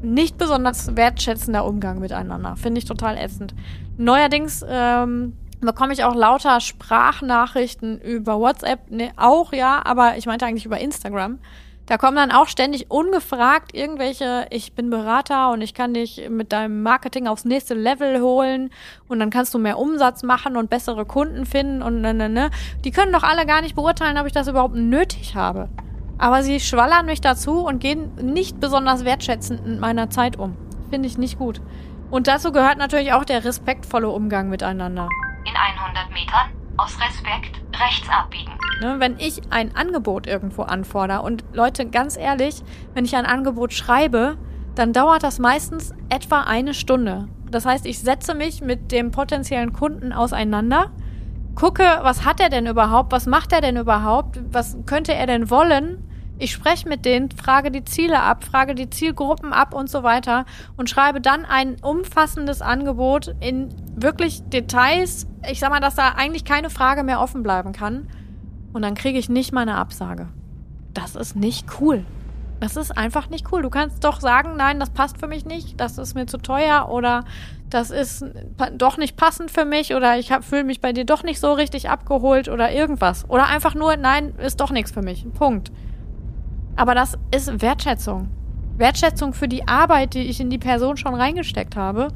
nicht 0.00 0.38
besonders 0.38 0.96
wertschätzender 0.96 1.66
Umgang 1.66 1.98
miteinander. 1.98 2.56
Finde 2.56 2.78
ich 2.78 2.86
total 2.86 3.18
ätzend. 3.18 3.54
Neuerdings 3.98 4.64
ähm, 4.66 5.34
bekomme 5.60 5.92
ich 5.92 6.04
auch 6.04 6.14
lauter 6.14 6.60
Sprachnachrichten 6.60 8.00
über 8.00 8.38
WhatsApp, 8.38 8.90
ne, 8.90 9.12
auch 9.16 9.52
ja, 9.52 9.82
aber 9.84 10.16
ich 10.16 10.24
meinte 10.24 10.46
eigentlich 10.46 10.64
über 10.64 10.78
Instagram. 10.78 11.38
Da 11.86 11.98
kommen 11.98 12.16
dann 12.16 12.32
auch 12.32 12.48
ständig 12.48 12.90
ungefragt 12.90 13.72
irgendwelche, 13.72 14.46
ich 14.50 14.72
bin 14.72 14.90
Berater 14.90 15.52
und 15.52 15.60
ich 15.60 15.72
kann 15.72 15.94
dich 15.94 16.28
mit 16.28 16.52
deinem 16.52 16.82
Marketing 16.82 17.28
aufs 17.28 17.44
nächste 17.44 17.74
Level 17.74 18.20
holen 18.20 18.70
und 19.06 19.20
dann 19.20 19.30
kannst 19.30 19.54
du 19.54 19.58
mehr 19.58 19.78
Umsatz 19.78 20.24
machen 20.24 20.56
und 20.56 20.68
bessere 20.68 21.04
Kunden 21.06 21.46
finden 21.46 21.82
und 21.82 22.00
ne, 22.00 22.12
ne, 22.12 22.28
ne. 22.28 22.50
Die 22.84 22.90
können 22.90 23.12
doch 23.12 23.22
alle 23.22 23.46
gar 23.46 23.62
nicht 23.62 23.76
beurteilen, 23.76 24.18
ob 24.18 24.26
ich 24.26 24.32
das 24.32 24.48
überhaupt 24.48 24.74
nötig 24.74 25.36
habe. 25.36 25.68
Aber 26.18 26.42
sie 26.42 26.58
schwallern 26.58 27.06
mich 27.06 27.20
dazu 27.20 27.64
und 27.64 27.78
gehen 27.78 28.10
nicht 28.20 28.58
besonders 28.58 29.04
wertschätzend 29.04 29.64
mit 29.64 29.78
meiner 29.78 30.10
Zeit 30.10 30.38
um. 30.38 30.56
Finde 30.90 31.06
ich 31.06 31.18
nicht 31.18 31.38
gut. 31.38 31.60
Und 32.10 32.26
dazu 32.26 32.50
gehört 32.50 32.78
natürlich 32.78 33.12
auch 33.12 33.24
der 33.24 33.44
respektvolle 33.44 34.08
Umgang 34.08 34.48
miteinander. 34.48 35.08
In 35.44 35.54
100 35.54 36.10
Metern 36.10 36.65
aus 36.76 36.96
Respekt 37.00 37.60
rechts 37.78 38.08
abbiegen. 38.08 38.52
Ne, 38.80 38.96
wenn 38.98 39.18
ich 39.18 39.40
ein 39.50 39.74
Angebot 39.74 40.26
irgendwo 40.26 40.62
anfordere 40.62 41.22
und 41.22 41.44
Leute, 41.52 41.86
ganz 41.86 42.16
ehrlich, 42.16 42.62
wenn 42.94 43.04
ich 43.04 43.16
ein 43.16 43.26
Angebot 43.26 43.72
schreibe, 43.72 44.36
dann 44.74 44.92
dauert 44.92 45.22
das 45.22 45.38
meistens 45.38 45.94
etwa 46.08 46.42
eine 46.42 46.74
Stunde. 46.74 47.28
Das 47.50 47.64
heißt, 47.64 47.86
ich 47.86 48.00
setze 48.00 48.34
mich 48.34 48.60
mit 48.60 48.92
dem 48.92 49.10
potenziellen 49.10 49.72
Kunden 49.72 50.12
auseinander 50.12 50.90
gucke, 51.56 51.84
was 52.02 52.24
hat 52.24 52.38
er 52.40 52.50
denn 52.50 52.66
überhaupt, 52.66 53.10
was 53.10 53.26
macht 53.26 53.52
er 53.52 53.60
denn 53.60 53.76
überhaupt, 53.76 54.40
was 54.52 54.76
könnte 54.86 55.14
er 55.14 55.26
denn 55.26 55.50
wollen. 55.50 56.05
Ich 56.38 56.52
spreche 56.52 56.88
mit 56.88 57.04
denen, 57.06 57.30
frage 57.30 57.70
die 57.70 57.84
Ziele 57.84 58.20
ab, 58.20 58.44
frage 58.44 58.74
die 58.74 58.90
Zielgruppen 58.90 59.52
ab 59.52 59.72
und 59.72 59.88
so 59.88 60.02
weiter 60.02 60.44
und 60.76 60.90
schreibe 60.90 61.20
dann 61.20 61.46
ein 61.46 61.76
umfassendes 61.82 62.60
Angebot 62.60 63.34
in 63.40 63.70
wirklich 63.94 64.42
Details. 64.48 65.26
Ich 65.50 65.60
sag 65.60 65.70
mal, 65.70 65.80
dass 65.80 65.94
da 65.94 66.10
eigentlich 66.16 66.44
keine 66.44 66.68
Frage 66.68 67.04
mehr 67.04 67.20
offen 67.20 67.42
bleiben 67.42 67.72
kann. 67.72 68.08
Und 68.74 68.82
dann 68.82 68.94
kriege 68.94 69.18
ich 69.18 69.30
nicht 69.30 69.52
mal 69.52 69.62
eine 69.62 69.76
Absage. 69.76 70.28
Das 70.92 71.16
ist 71.16 71.36
nicht 71.36 71.80
cool. 71.80 72.04
Das 72.60 72.76
ist 72.76 72.96
einfach 72.96 73.28
nicht 73.30 73.50
cool. 73.52 73.62
Du 73.62 73.70
kannst 73.70 74.04
doch 74.04 74.20
sagen, 74.20 74.56
nein, 74.56 74.80
das 74.80 74.90
passt 74.90 75.18
für 75.18 75.26
mich 75.26 75.44
nicht, 75.44 75.78
das 75.80 75.98
ist 75.98 76.14
mir 76.14 76.26
zu 76.26 76.38
teuer 76.38 76.88
oder 76.90 77.24
das 77.68 77.90
ist 77.90 78.24
doch 78.74 78.96
nicht 78.96 79.16
passend 79.16 79.50
für 79.50 79.64
mich 79.64 79.94
oder 79.94 80.18
ich 80.18 80.32
fühle 80.42 80.64
mich 80.64 80.80
bei 80.80 80.92
dir 80.92 81.04
doch 81.04 81.22
nicht 81.22 81.40
so 81.40 81.52
richtig 81.52 81.90
abgeholt 81.90 82.48
oder 82.48 82.72
irgendwas. 82.72 83.28
Oder 83.28 83.46
einfach 83.46 83.74
nur, 83.74 83.96
nein, 83.96 84.34
ist 84.38 84.60
doch 84.60 84.70
nichts 84.70 84.90
für 84.90 85.02
mich. 85.02 85.26
Punkt. 85.34 85.70
Aber 86.76 86.94
das 86.94 87.18
ist 87.34 87.62
Wertschätzung. 87.62 88.28
Wertschätzung 88.76 89.32
für 89.32 89.48
die 89.48 89.66
Arbeit, 89.66 90.14
die 90.14 90.28
ich 90.28 90.40
in 90.40 90.50
die 90.50 90.58
Person 90.58 90.98
schon 90.98 91.14
reingesteckt 91.14 91.76
habe, 91.76 92.08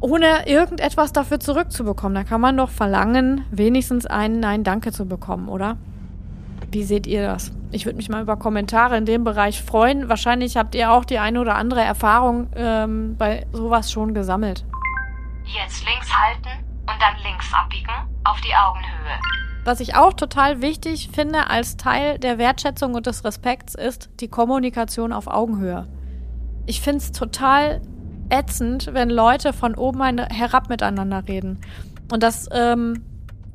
ohne 0.00 0.46
irgendetwas 0.46 1.12
dafür 1.12 1.38
zurückzubekommen. 1.40 2.14
Da 2.14 2.24
kann 2.24 2.40
man 2.40 2.56
doch 2.56 2.70
verlangen, 2.70 3.44
wenigstens 3.50 4.06
ein 4.06 4.40
Nein, 4.40 4.64
danke 4.64 4.92
zu 4.92 5.06
bekommen, 5.06 5.48
oder? 5.48 5.76
Wie 6.70 6.84
seht 6.84 7.06
ihr 7.06 7.26
das? 7.26 7.52
Ich 7.72 7.84
würde 7.84 7.96
mich 7.96 8.08
mal 8.08 8.22
über 8.22 8.36
Kommentare 8.36 8.96
in 8.96 9.04
dem 9.04 9.24
Bereich 9.24 9.62
freuen. 9.62 10.08
Wahrscheinlich 10.08 10.56
habt 10.56 10.74
ihr 10.74 10.90
auch 10.90 11.04
die 11.04 11.18
eine 11.18 11.40
oder 11.40 11.56
andere 11.56 11.82
Erfahrung 11.82 12.48
ähm, 12.56 13.16
bei 13.18 13.46
sowas 13.52 13.92
schon 13.92 14.14
gesammelt. 14.14 14.64
Jetzt 15.44 15.84
links 15.84 16.08
halten 16.12 16.64
und 16.82 16.96
dann 17.00 17.16
links 17.22 17.52
abbiegen 17.52 17.92
auf 18.24 18.40
die 18.40 18.54
Augenhöhe. 18.54 19.49
Was 19.64 19.80
ich 19.80 19.94
auch 19.94 20.14
total 20.14 20.62
wichtig 20.62 21.10
finde 21.12 21.50
als 21.50 21.76
Teil 21.76 22.18
der 22.18 22.38
Wertschätzung 22.38 22.94
und 22.94 23.06
des 23.06 23.24
Respekts 23.24 23.74
ist 23.74 24.08
die 24.20 24.28
Kommunikation 24.28 25.12
auf 25.12 25.26
Augenhöhe. 25.26 25.86
Ich 26.66 26.80
finde 26.80 26.98
es 26.98 27.12
total 27.12 27.82
ätzend, 28.30 28.90
wenn 28.92 29.10
Leute 29.10 29.52
von 29.52 29.74
oben 29.74 30.18
herab 30.18 30.68
miteinander 30.70 31.24
reden. 31.28 31.60
Und 32.10 32.22
das, 32.22 32.48
ähm, 32.52 33.04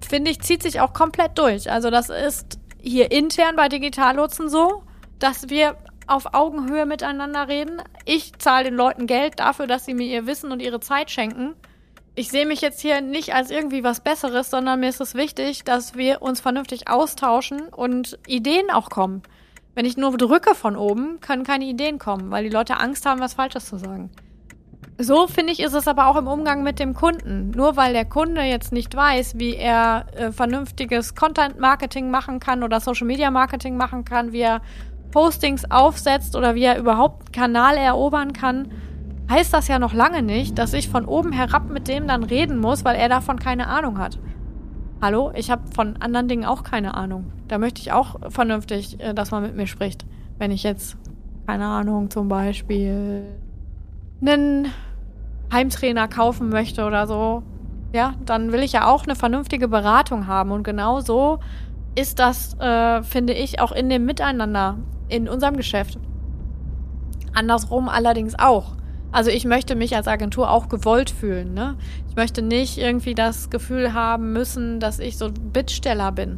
finde 0.08 0.32
ich, 0.32 0.42
zieht 0.42 0.62
sich 0.62 0.80
auch 0.80 0.94
komplett 0.94 1.38
durch. 1.38 1.72
Also 1.72 1.90
das 1.90 2.10
ist 2.10 2.60
hier 2.80 3.12
intern 3.12 3.56
bei 3.56 3.68
Digitallotsen 3.68 4.48
so, 4.48 4.84
dass 5.18 5.50
wir 5.50 5.76
auf 6.08 6.34
Augenhöhe 6.34 6.86
miteinander 6.86 7.48
reden. 7.48 7.82
Ich 8.06 8.38
zahle 8.38 8.66
den 8.66 8.76
Leuten 8.76 9.08
Geld 9.08 9.40
dafür, 9.40 9.66
dass 9.66 9.86
sie 9.86 9.96
mir 9.96 10.06
ihr 10.06 10.28
Wissen 10.28 10.52
und 10.52 10.62
ihre 10.62 10.80
Zeit 10.80 11.10
schenken 11.10 11.56
ich 12.16 12.30
sehe 12.30 12.46
mich 12.46 12.62
jetzt 12.62 12.80
hier 12.80 13.02
nicht 13.02 13.34
als 13.36 13.52
irgendwie 13.52 13.84
was 13.84 14.00
Besseres, 14.00 14.50
sondern 14.50 14.80
mir 14.80 14.90
ist 14.90 15.02
es 15.02 15.16
wichtig, 15.16 15.64
dass 15.64 15.96
wir 15.96 16.22
uns 16.22 16.40
vernünftig 16.40 16.88
austauschen 16.88 17.68
und 17.68 18.18
Ideen 18.26 18.72
auch 18.72 18.90
kommen. 18.90 19.22
Wenn 19.76 19.86
ich 19.86 19.98
nur 19.98 20.16
drücke 20.16 20.56
von 20.56 20.78
oben, 20.78 21.20
können 21.20 21.44
keine 21.44 21.66
Ideen 21.66 22.00
kommen, 22.00 22.32
weil 22.32 22.46
die 22.46 22.50
Leute 22.50 22.78
Angst 22.78 23.06
haben, 23.06 23.20
was 23.20 23.34
Falsches 23.34 23.66
zu 23.68 23.78
sagen. 23.78 24.10
So 24.98 25.28
finde 25.28 25.52
ich, 25.52 25.60
ist 25.60 25.74
es 25.74 25.90
aber 25.90 26.08
auch 26.08 26.16
im 26.16 26.28
Umgang 26.28 26.64
mit 26.64 26.80
dem 26.80 26.94
Kunden. 26.94 27.52
Nur 27.52 27.76
weil 27.76 27.92
der 27.92 28.06
Kunde 28.06 28.44
jetzt 28.44 28.72
nicht 28.72 28.96
weiß, 28.96 29.38
wie 29.38 29.54
er 29.54 30.06
äh, 30.16 30.32
vernünftiges 30.32 31.16
Content-Marketing 31.16 32.10
machen 32.10 32.40
kann 32.40 32.64
oder 32.64 32.80
Social-Media-Marketing 32.80 33.76
machen 33.76 34.06
kann, 34.06 34.32
wie 34.32 34.40
er 34.40 34.62
Postings 35.12 35.70
aufsetzt 35.70 36.38
oder 36.38 36.56
wie 36.56 36.64
er 36.64 36.78
überhaupt 36.78 37.24
einen 37.24 37.32
Kanal 37.34 37.76
erobern 37.76 38.32
kann, 38.32 38.72
heißt 39.30 39.54
das 39.54 39.68
ja 39.68 39.80
noch 39.80 39.94
lange 39.94 40.22
nicht, 40.22 40.58
dass 40.58 40.74
ich 40.74 40.90
von 40.90 41.06
oben 41.06 41.32
herab 41.32 41.70
mit 41.70 41.88
dem 41.88 42.08
dann 42.08 42.24
reden 42.24 42.58
muss, 42.58 42.86
weil 42.86 42.96
er 42.96 43.10
davon 43.10 43.40
keine 43.40 43.68
Ahnung 43.68 43.98
hat. 43.98 44.20
Hallo, 45.02 45.32
ich 45.36 45.52
habe 45.52 45.64
von 45.74 45.98
anderen 45.98 46.28
Dingen 46.28 46.46
auch 46.46 46.64
keine 46.64 46.94
Ahnung. 46.96 47.32
Da 47.48 47.58
möchte 47.58 47.82
ich 47.82 47.92
auch 47.92 48.16
vernünftig, 48.30 49.00
äh, 49.00 49.14
dass 49.14 49.32
man 49.32 49.44
mit 49.44 49.56
mir 49.56 49.68
spricht. 49.68 50.06
Wenn 50.38 50.52
ich 50.52 50.64
jetzt, 50.64 50.98
keine 51.48 51.66
Ahnung, 51.66 52.10
zum 52.10 52.28
Beispiel 52.28 53.24
einen 54.22 54.68
Heimtrainer 55.52 56.08
kaufen 56.08 56.50
möchte 56.50 56.86
oder 56.86 57.08
so, 57.08 57.44
ja, 57.94 58.14
dann 58.26 58.52
will 58.52 58.64
ich 58.64 58.74
ja 58.74 58.88
auch 58.88 59.04
eine 59.04 59.16
vernünftige 59.16 59.68
Beratung 59.68 60.28
haben. 60.28 60.52
Und 60.52 60.64
genau 60.64 61.02
so 61.02 61.40
ist 61.96 62.20
das, 62.20 62.58
äh, 62.60 63.04
finde 63.04 63.34
ich, 63.34 63.60
auch 63.60 63.72
in 63.72 63.90
dem 63.90 64.06
Miteinander 64.06 64.78
in 65.08 65.30
unserem 65.30 65.58
Geschäft. 65.58 65.98
Andersrum 67.34 67.90
allerdings 67.90 68.38
auch. 68.38 68.76
Also 69.16 69.32
ich 69.32 69.46
möchte 69.46 69.76
mich 69.76 69.96
als 69.96 70.10
Agentur 70.10 70.52
auch 70.52 70.68
gewollt 70.68 71.10
fühlen. 71.10 71.54
Ne? 71.54 71.78
Ich 72.10 72.18
möchte 72.18 72.42
nicht 72.42 72.78
irgendwie 72.78 73.16
das 73.16 73.50
Gefühl 73.50 73.94
haben 73.94 74.34
müssen, 74.34 74.82
dass 74.82 75.00
ich 75.00 75.18
so 75.18 75.32
Bittsteller 75.32 76.12
bin. 76.12 76.38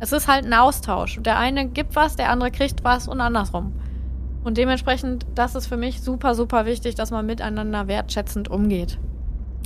Es 0.00 0.12
ist 0.12 0.28
halt 0.28 0.46
ein 0.46 0.54
Austausch. 0.54 1.20
Der 1.20 1.38
eine 1.38 1.68
gibt 1.68 1.94
was, 1.94 2.16
der 2.16 2.30
andere 2.30 2.50
kriegt 2.50 2.84
was 2.84 3.06
und 3.06 3.20
andersrum. 3.20 3.74
Und 4.44 4.56
dementsprechend, 4.56 5.26
das 5.34 5.54
ist 5.54 5.66
für 5.66 5.76
mich 5.76 6.00
super, 6.00 6.34
super 6.34 6.64
wichtig, 6.64 6.94
dass 6.94 7.10
man 7.10 7.26
miteinander 7.26 7.86
wertschätzend 7.86 8.48
umgeht. 8.50 8.98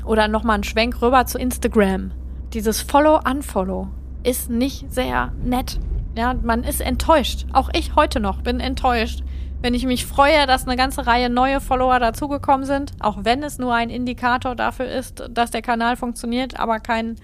Oder 0.05 0.27
nochmal 0.27 0.59
ein 0.59 0.65
Schwenk 0.65 1.01
rüber 1.03 1.27
zu 1.27 1.39
Instagram. 1.39 2.11
Dieses 2.53 2.81
Follow-Unfollow 2.81 3.87
ist 4.25 4.51
nicht 4.51 4.93
sehr 4.93 5.31
nett. 5.45 5.79
Ja, 6.19 6.35
man 6.35 6.65
ist 6.65 6.81
enttäuscht. 6.81 7.47
Auch 7.53 7.71
ich 7.73 7.95
heute 7.95 8.19
noch 8.19 8.43
bin 8.43 8.59
enttäuscht 8.59 9.23
wenn 9.63 9.75
ich 9.75 9.87
mich 9.87 10.07
freue, 10.07 10.47
dass 10.47 10.67
eine 10.67 10.77
ganze 10.77 11.07
Reihe 11.07 11.31
neue 11.31 11.61
Follower 11.61 11.99
dazugekommen 12.01 12.67
sind, 12.67 12.93
auch 13.01 13.19
wenn 13.23 13.43
es 13.43 13.59
nur 13.59 13.75
ein 13.75 13.91
Indikator 13.91 14.57
dafür 14.57 14.87
ist, 14.87 15.25
dass 15.31 15.53
der 15.53 15.63
Kanal 15.63 15.97
funktioniert, 15.97 16.59
aber 16.59 16.81
kein 16.81 17.17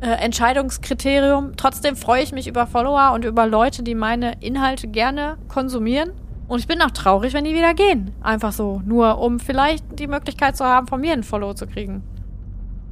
äh, 0.00 0.10
Entscheidungskriterium. 0.10 1.56
Trotzdem 1.56 1.96
freue 1.96 2.22
ich 2.22 2.32
mich 2.32 2.46
über 2.46 2.66
Follower 2.66 3.12
und 3.14 3.24
über 3.24 3.46
Leute, 3.46 3.82
die 3.82 3.94
meine 3.94 4.34
Inhalte 4.40 4.86
gerne 4.86 5.38
konsumieren. 5.48 6.12
Und 6.46 6.60
ich 6.60 6.66
bin 6.66 6.80
auch 6.82 6.90
traurig, 6.90 7.32
wenn 7.32 7.44
die 7.44 7.54
wieder 7.54 7.74
gehen. 7.74 8.12
Einfach 8.22 8.52
so. 8.52 8.82
Nur 8.84 9.18
um 9.18 9.40
vielleicht 9.40 9.98
die 9.98 10.06
Möglichkeit 10.06 10.56
zu 10.56 10.64
haben, 10.64 10.86
von 10.86 11.00
mir 11.00 11.12
einen 11.12 11.24
Follow 11.24 11.54
zu 11.54 11.66
kriegen. 11.66 12.02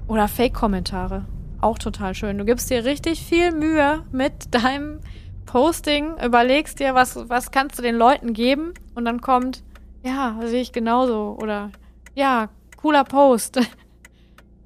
Oder 0.08 0.26
Fake-Kommentare. 0.26 1.26
Auch 1.60 1.78
total 1.78 2.14
schön. 2.14 2.38
Du 2.38 2.44
gibst 2.44 2.70
dir 2.70 2.84
richtig 2.84 3.22
viel 3.22 3.52
Mühe 3.52 4.02
mit 4.12 4.54
deinem 4.54 5.00
Posting, 5.46 6.16
überlegst 6.22 6.80
dir, 6.80 6.94
was, 6.94 7.28
was 7.28 7.50
kannst 7.50 7.78
du 7.78 7.82
den 7.82 7.96
Leuten 7.96 8.32
geben 8.32 8.74
und 8.94 9.04
dann 9.04 9.20
kommt, 9.20 9.62
ja, 10.02 10.38
sehe 10.42 10.60
ich 10.60 10.72
genauso 10.72 11.36
oder 11.40 11.70
ja, 12.14 12.48
cooler 12.76 13.04
Post. 13.04 13.60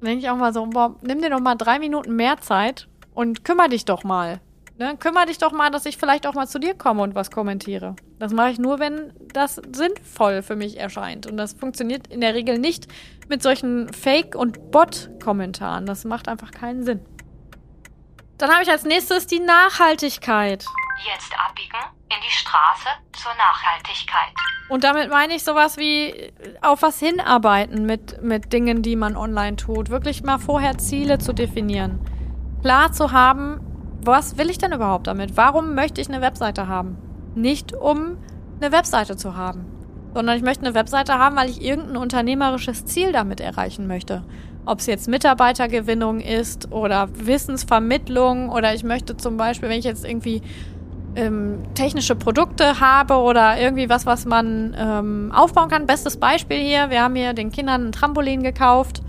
denke 0.01 0.25
ich 0.25 0.29
auch 0.29 0.37
mal 0.37 0.53
so, 0.53 0.65
boah, 0.65 0.95
nimm 1.01 1.21
dir 1.21 1.29
doch 1.29 1.39
mal 1.39 1.55
drei 1.55 1.79
Minuten 1.79 2.15
mehr 2.15 2.37
Zeit 2.41 2.87
und 3.13 3.45
kümmere 3.45 3.69
dich 3.69 3.85
doch 3.85 4.03
mal. 4.03 4.41
Ne? 4.77 4.97
Kümmer 4.97 5.27
dich 5.27 5.37
doch 5.37 5.51
mal, 5.51 5.69
dass 5.69 5.85
ich 5.85 5.97
vielleicht 5.97 6.25
auch 6.25 6.33
mal 6.33 6.47
zu 6.47 6.57
dir 6.57 6.73
komme 6.73 7.03
und 7.03 7.13
was 7.13 7.29
kommentiere. 7.29 7.95
Das 8.17 8.33
mache 8.33 8.49
ich 8.49 8.59
nur, 8.59 8.79
wenn 8.79 9.13
das 9.31 9.61
sinnvoll 9.71 10.41
für 10.41 10.55
mich 10.55 10.79
erscheint. 10.79 11.27
Und 11.27 11.37
das 11.37 11.53
funktioniert 11.53 12.07
in 12.07 12.21
der 12.21 12.33
Regel 12.33 12.57
nicht 12.57 12.87
mit 13.29 13.43
solchen 13.43 13.93
Fake- 13.93 14.35
und 14.35 14.71
Bot-Kommentaren. 14.71 15.85
Das 15.85 16.03
macht 16.03 16.27
einfach 16.27 16.51
keinen 16.51 16.83
Sinn. 16.83 17.01
Dann 18.41 18.49
habe 18.49 18.63
ich 18.63 18.71
als 18.71 18.85
nächstes 18.85 19.27
die 19.27 19.39
Nachhaltigkeit. 19.39 20.65
Jetzt 21.05 21.31
abbiegen 21.39 21.77
in 22.09 22.17
die 22.27 22.33
Straße 22.33 22.89
zur 23.13 23.31
Nachhaltigkeit. 23.35 24.33
Und 24.67 24.83
damit 24.83 25.11
meine 25.11 25.35
ich 25.35 25.43
sowas 25.43 25.77
wie 25.77 26.33
auf 26.63 26.81
was 26.81 26.97
hinarbeiten 26.97 27.85
mit, 27.85 28.23
mit 28.23 28.51
Dingen, 28.51 28.81
die 28.81 28.95
man 28.95 29.15
online 29.15 29.57
tut. 29.57 29.91
Wirklich 29.91 30.23
mal 30.23 30.39
vorher 30.39 30.79
Ziele 30.79 31.19
zu 31.19 31.33
definieren. 31.33 31.99
Klar 32.63 32.91
zu 32.91 33.11
haben, 33.11 33.59
was 34.03 34.39
will 34.39 34.49
ich 34.49 34.57
denn 34.57 34.71
überhaupt 34.71 35.05
damit? 35.05 35.37
Warum 35.37 35.75
möchte 35.75 36.01
ich 36.01 36.09
eine 36.09 36.21
Webseite 36.21 36.67
haben? 36.67 36.97
Nicht 37.35 37.73
um 37.73 38.17
eine 38.59 38.71
Webseite 38.71 39.17
zu 39.17 39.35
haben, 39.35 39.67
sondern 40.15 40.35
ich 40.35 40.41
möchte 40.41 40.65
eine 40.65 40.73
Webseite 40.73 41.19
haben, 41.19 41.35
weil 41.35 41.49
ich 41.51 41.61
irgendein 41.61 41.97
unternehmerisches 41.97 42.85
Ziel 42.85 43.11
damit 43.11 43.39
erreichen 43.39 43.85
möchte. 43.85 44.23
Ob 44.65 44.79
es 44.79 44.85
jetzt 44.85 45.07
Mitarbeitergewinnung 45.07 46.19
ist 46.19 46.71
oder 46.71 47.09
Wissensvermittlung 47.13 48.49
oder 48.49 48.73
ich 48.73 48.83
möchte 48.83 49.17
zum 49.17 49.37
Beispiel, 49.37 49.69
wenn 49.69 49.79
ich 49.79 49.85
jetzt 49.85 50.05
irgendwie 50.05 50.41
ähm, 51.15 51.63
technische 51.73 52.15
Produkte 52.15 52.79
habe 52.79 53.15
oder 53.15 53.59
irgendwie 53.59 53.89
was, 53.89 54.05
was 54.05 54.25
man 54.25 54.75
ähm, 54.77 55.31
aufbauen 55.35 55.69
kann. 55.69 55.85
Bestes 55.85 56.17
Beispiel 56.17 56.59
hier, 56.59 56.89
wir 56.89 57.01
haben 57.01 57.15
hier 57.15 57.33
den 57.33 57.51
Kindern 57.51 57.87
ein 57.87 57.91
Trampolin 57.91 58.43
gekauft 58.43 59.01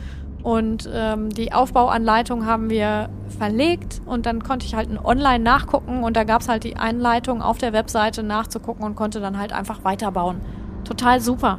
und 0.43 0.89
ähm, 0.93 1.31
die 1.31 1.53
Aufbauanleitung 1.53 2.47
haben 2.47 2.69
wir 2.69 3.09
verlegt 3.39 4.03
und 4.07 4.27
dann 4.27 4.43
konnte 4.43 4.67
ich 4.67 4.75
halt 4.75 4.89
online 5.05 5.43
nachgucken 5.43 6.03
und 6.03 6.17
da 6.17 6.25
gab 6.25 6.41
es 6.41 6.49
halt 6.49 6.65
die 6.65 6.77
Einleitung 6.77 7.43
auf 7.43 7.59
der 7.59 7.73
Webseite 7.73 8.23
nachzugucken 8.23 8.85
und 8.85 8.97
konnte 8.97 9.21
dann 9.21 9.39
halt 9.39 9.53
einfach 9.53 9.85
weiterbauen. 9.85 10.41
Total 10.85 11.21
super. 11.21 11.59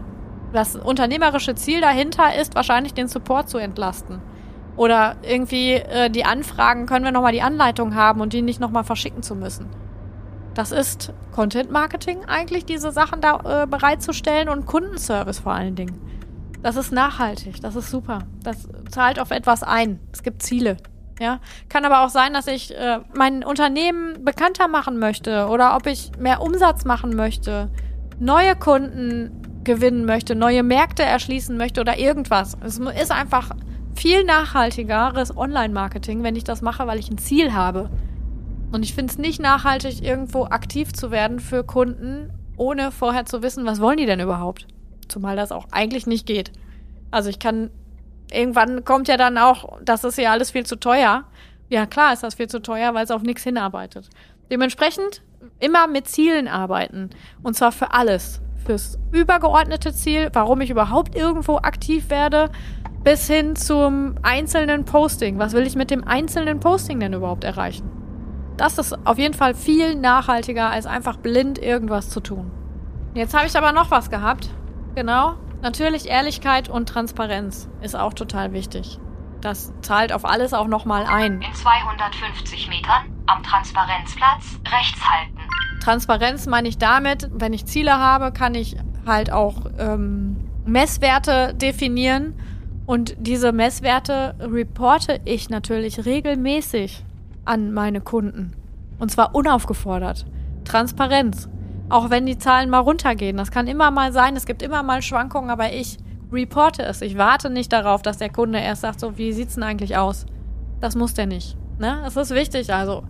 Das 0.53 0.75
unternehmerische 0.75 1.55
Ziel 1.55 1.81
dahinter 1.81 2.35
ist 2.39 2.53
wahrscheinlich 2.53 2.93
den 2.93 3.07
Support 3.07 3.49
zu 3.49 3.57
entlasten. 3.57 4.21
Oder 4.75 5.17
irgendwie 5.23 5.73
äh, 5.73 6.09
die 6.09 6.25
Anfragen, 6.25 6.85
können 6.85 7.03
wir 7.03 7.11
nochmal 7.11 7.33
die 7.33 7.41
Anleitung 7.41 7.95
haben 7.95 8.21
und 8.21 8.33
die 8.33 8.43
nicht 8.43 8.59
nochmal 8.59 8.83
verschicken 8.83 9.23
zu 9.23 9.35
müssen. 9.35 9.67
Das 10.53 10.71
ist 10.71 11.11
Content 11.31 11.71
Marketing 11.71 12.25
eigentlich, 12.25 12.65
diese 12.65 12.91
Sachen 12.91 13.19
da 13.19 13.63
äh, 13.63 13.67
bereitzustellen 13.67 14.47
und 14.49 14.67
Kundenservice 14.67 15.39
vor 15.39 15.53
allen 15.53 15.75
Dingen. 15.75 15.99
Das 16.61 16.75
ist 16.75 16.91
nachhaltig, 16.91 17.59
das 17.61 17.75
ist 17.75 17.89
super. 17.89 18.19
Das 18.43 18.67
zahlt 18.89 19.19
auf 19.19 19.31
etwas 19.31 19.63
ein. 19.63 19.99
Es 20.11 20.21
gibt 20.21 20.43
Ziele. 20.43 20.77
Ja, 21.19 21.39
kann 21.69 21.85
aber 21.85 22.03
auch 22.03 22.09
sein, 22.09 22.33
dass 22.33 22.47
ich 22.47 22.75
äh, 22.75 22.99
mein 23.15 23.43
Unternehmen 23.43 24.23
bekannter 24.23 24.67
machen 24.67 24.99
möchte 24.99 25.47
oder 25.47 25.75
ob 25.75 25.87
ich 25.87 26.11
mehr 26.17 26.41
Umsatz 26.41 26.85
machen 26.85 27.15
möchte, 27.15 27.69
neue 28.19 28.55
Kunden 28.55 29.52
gewinnen 29.63 30.05
möchte, 30.05 30.35
neue 30.35 30.63
Märkte 30.63 31.03
erschließen 31.03 31.57
möchte 31.57 31.81
oder 31.81 31.97
irgendwas. 31.97 32.57
Es 32.63 32.79
ist 32.79 33.11
einfach 33.11 33.51
viel 33.95 34.23
nachhaltigeres 34.23 35.35
Online-Marketing, 35.35 36.23
wenn 36.23 36.35
ich 36.35 36.43
das 36.43 36.61
mache, 36.61 36.87
weil 36.87 36.99
ich 36.99 37.09
ein 37.09 37.17
Ziel 37.17 37.53
habe. 37.53 37.89
Und 38.71 38.83
ich 38.83 38.93
finde 38.93 39.11
es 39.11 39.19
nicht 39.19 39.41
nachhaltig, 39.41 40.01
irgendwo 40.01 40.45
aktiv 40.45 40.93
zu 40.93 41.11
werden 41.11 41.39
für 41.39 41.63
Kunden, 41.63 42.31
ohne 42.57 42.91
vorher 42.91 43.25
zu 43.25 43.43
wissen, 43.43 43.65
was 43.65 43.79
wollen 43.79 43.97
die 43.97 44.05
denn 44.05 44.19
überhaupt. 44.19 44.67
Zumal 45.07 45.35
das 45.35 45.51
auch 45.51 45.67
eigentlich 45.71 46.07
nicht 46.07 46.25
geht. 46.25 46.51
Also 47.11 47.29
ich 47.29 47.39
kann, 47.39 47.69
irgendwann 48.31 48.83
kommt 48.83 49.07
ja 49.07 49.17
dann 49.17 49.37
auch, 49.37 49.79
das 49.83 50.03
ist 50.03 50.17
ja 50.17 50.31
alles 50.31 50.51
viel 50.51 50.65
zu 50.65 50.79
teuer. 50.79 51.25
Ja, 51.69 51.85
klar 51.85 52.13
ist 52.13 52.23
das 52.23 52.35
viel 52.35 52.47
zu 52.47 52.61
teuer, 52.61 52.93
weil 52.93 53.03
es 53.03 53.11
auf 53.11 53.21
nichts 53.21 53.43
hinarbeitet. 53.43 54.09
Dementsprechend 54.49 55.21
immer 55.59 55.87
mit 55.87 56.07
Zielen 56.07 56.47
arbeiten. 56.47 57.09
Und 57.41 57.55
zwar 57.55 57.71
für 57.71 57.93
alles. 57.93 58.41
Fürs 58.65 58.97
übergeordnete 59.11 59.93
Ziel, 59.93 60.29
warum 60.33 60.61
ich 60.61 60.69
überhaupt 60.69 61.15
irgendwo 61.15 61.57
aktiv 61.57 62.09
werde, 62.09 62.49
bis 63.03 63.27
hin 63.27 63.55
zum 63.55 64.15
einzelnen 64.21 64.85
Posting. 64.85 65.37
Was 65.37 65.53
will 65.53 65.67
ich 65.67 65.75
mit 65.75 65.91
dem 65.91 66.07
einzelnen 66.07 66.59
Posting 66.59 66.99
denn 66.99 67.13
überhaupt 67.13 67.43
erreichen? 67.43 67.89
Das 68.55 68.77
ist 68.77 68.93
auf 69.05 69.17
jeden 69.17 69.33
Fall 69.33 69.55
viel 69.55 69.95
nachhaltiger, 69.95 70.69
als 70.69 70.85
einfach 70.85 71.17
blind 71.17 71.59
irgendwas 71.59 72.09
zu 72.09 72.21
tun. 72.21 72.51
Jetzt 73.13 73.33
habe 73.33 73.47
ich 73.47 73.57
aber 73.57 73.71
noch 73.71 73.91
was 73.91 74.09
gehabt. 74.09 74.49
Genau. 74.95 75.33
Natürlich 75.61 76.07
Ehrlichkeit 76.07 76.69
und 76.69 76.87
Transparenz 76.87 77.69
ist 77.81 77.95
auch 77.95 78.13
total 78.13 78.53
wichtig. 78.53 78.99
Das 79.41 79.73
zahlt 79.81 80.13
auf 80.13 80.23
alles 80.23 80.53
auch 80.53 80.67
nochmal 80.67 81.05
ein. 81.05 81.41
In 81.41 81.53
250 81.53 82.69
Metern 82.69 83.13
am 83.27 83.43
Transparenzplatz 83.43 84.59
rechts 84.71 85.01
halten. 85.05 85.42
Transparenz 85.83 86.47
meine 86.47 86.69
ich 86.69 86.77
damit, 86.77 87.29
wenn 87.33 87.51
ich 87.51 87.65
Ziele 87.65 87.99
habe, 87.99 88.31
kann 88.31 88.55
ich 88.55 88.77
halt 89.05 89.33
auch 89.33 89.65
ähm, 89.77 90.37
Messwerte 90.65 91.53
definieren. 91.55 92.35
Und 92.85 93.15
diese 93.19 93.51
Messwerte 93.51 94.33
reporte 94.39 95.19
ich 95.25 95.49
natürlich 95.49 96.05
regelmäßig 96.05 97.03
an 97.43 97.73
meine 97.73 97.99
Kunden. 97.99 98.53
Und 98.97 99.11
zwar 99.11 99.35
unaufgefordert. 99.35 100.25
Transparenz. 100.63 101.49
Auch 101.89 102.09
wenn 102.09 102.25
die 102.25 102.37
Zahlen 102.37 102.69
mal 102.69 102.79
runtergehen. 102.79 103.35
Das 103.35 103.51
kann 103.51 103.67
immer 103.67 103.91
mal 103.91 104.13
sein, 104.13 104.37
es 104.37 104.45
gibt 104.45 104.61
immer 104.61 104.83
mal 104.83 105.01
Schwankungen, 105.01 105.49
aber 105.49 105.73
ich 105.73 105.97
reporte 106.31 106.83
es. 106.83 107.01
Ich 107.01 107.17
warte 107.17 107.49
nicht 107.49 107.73
darauf, 107.73 108.01
dass 108.01 108.19
der 108.19 108.29
Kunde 108.31 108.59
erst 108.59 108.83
sagt, 108.83 109.01
so, 109.01 109.17
wie 109.17 109.33
sieht's 109.33 109.55
denn 109.55 109.63
eigentlich 109.63 109.97
aus? 109.97 110.25
Das 110.79 110.95
muss 110.95 111.13
der 111.13 111.25
nicht. 111.25 111.57
Ne? 111.77 111.99
Das 112.05 112.15
ist 112.15 112.31
wichtig, 112.31 112.73
also 112.73 113.03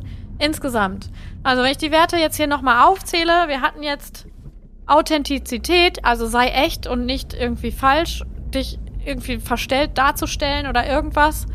insgesamt. 0.43 1.10
Also 1.43 1.63
wenn 1.63 1.71
ich 1.71 1.77
die 1.77 1.91
Werte 1.91 2.17
jetzt 2.17 2.38
hier 2.38 2.47
nochmal 2.47 2.86
aufzähle, 2.86 3.47
wir 3.47 3.62
hatten 3.62 3.84
jetzt 3.84 4.27
Authentizität, 4.86 6.03
also 6.03 6.25
sei 6.25 6.47
echt 6.47 6.88
und 6.88 7.06
nicht 7.06 7.34
irgendwie 7.34 7.71
falsch, 7.71 8.23
dich 8.53 8.79
irgendwie 9.06 9.39
verstellt 9.39 9.97
darzustellen 9.97 10.67
oder 10.67 10.88
irgendwas. 10.88 11.45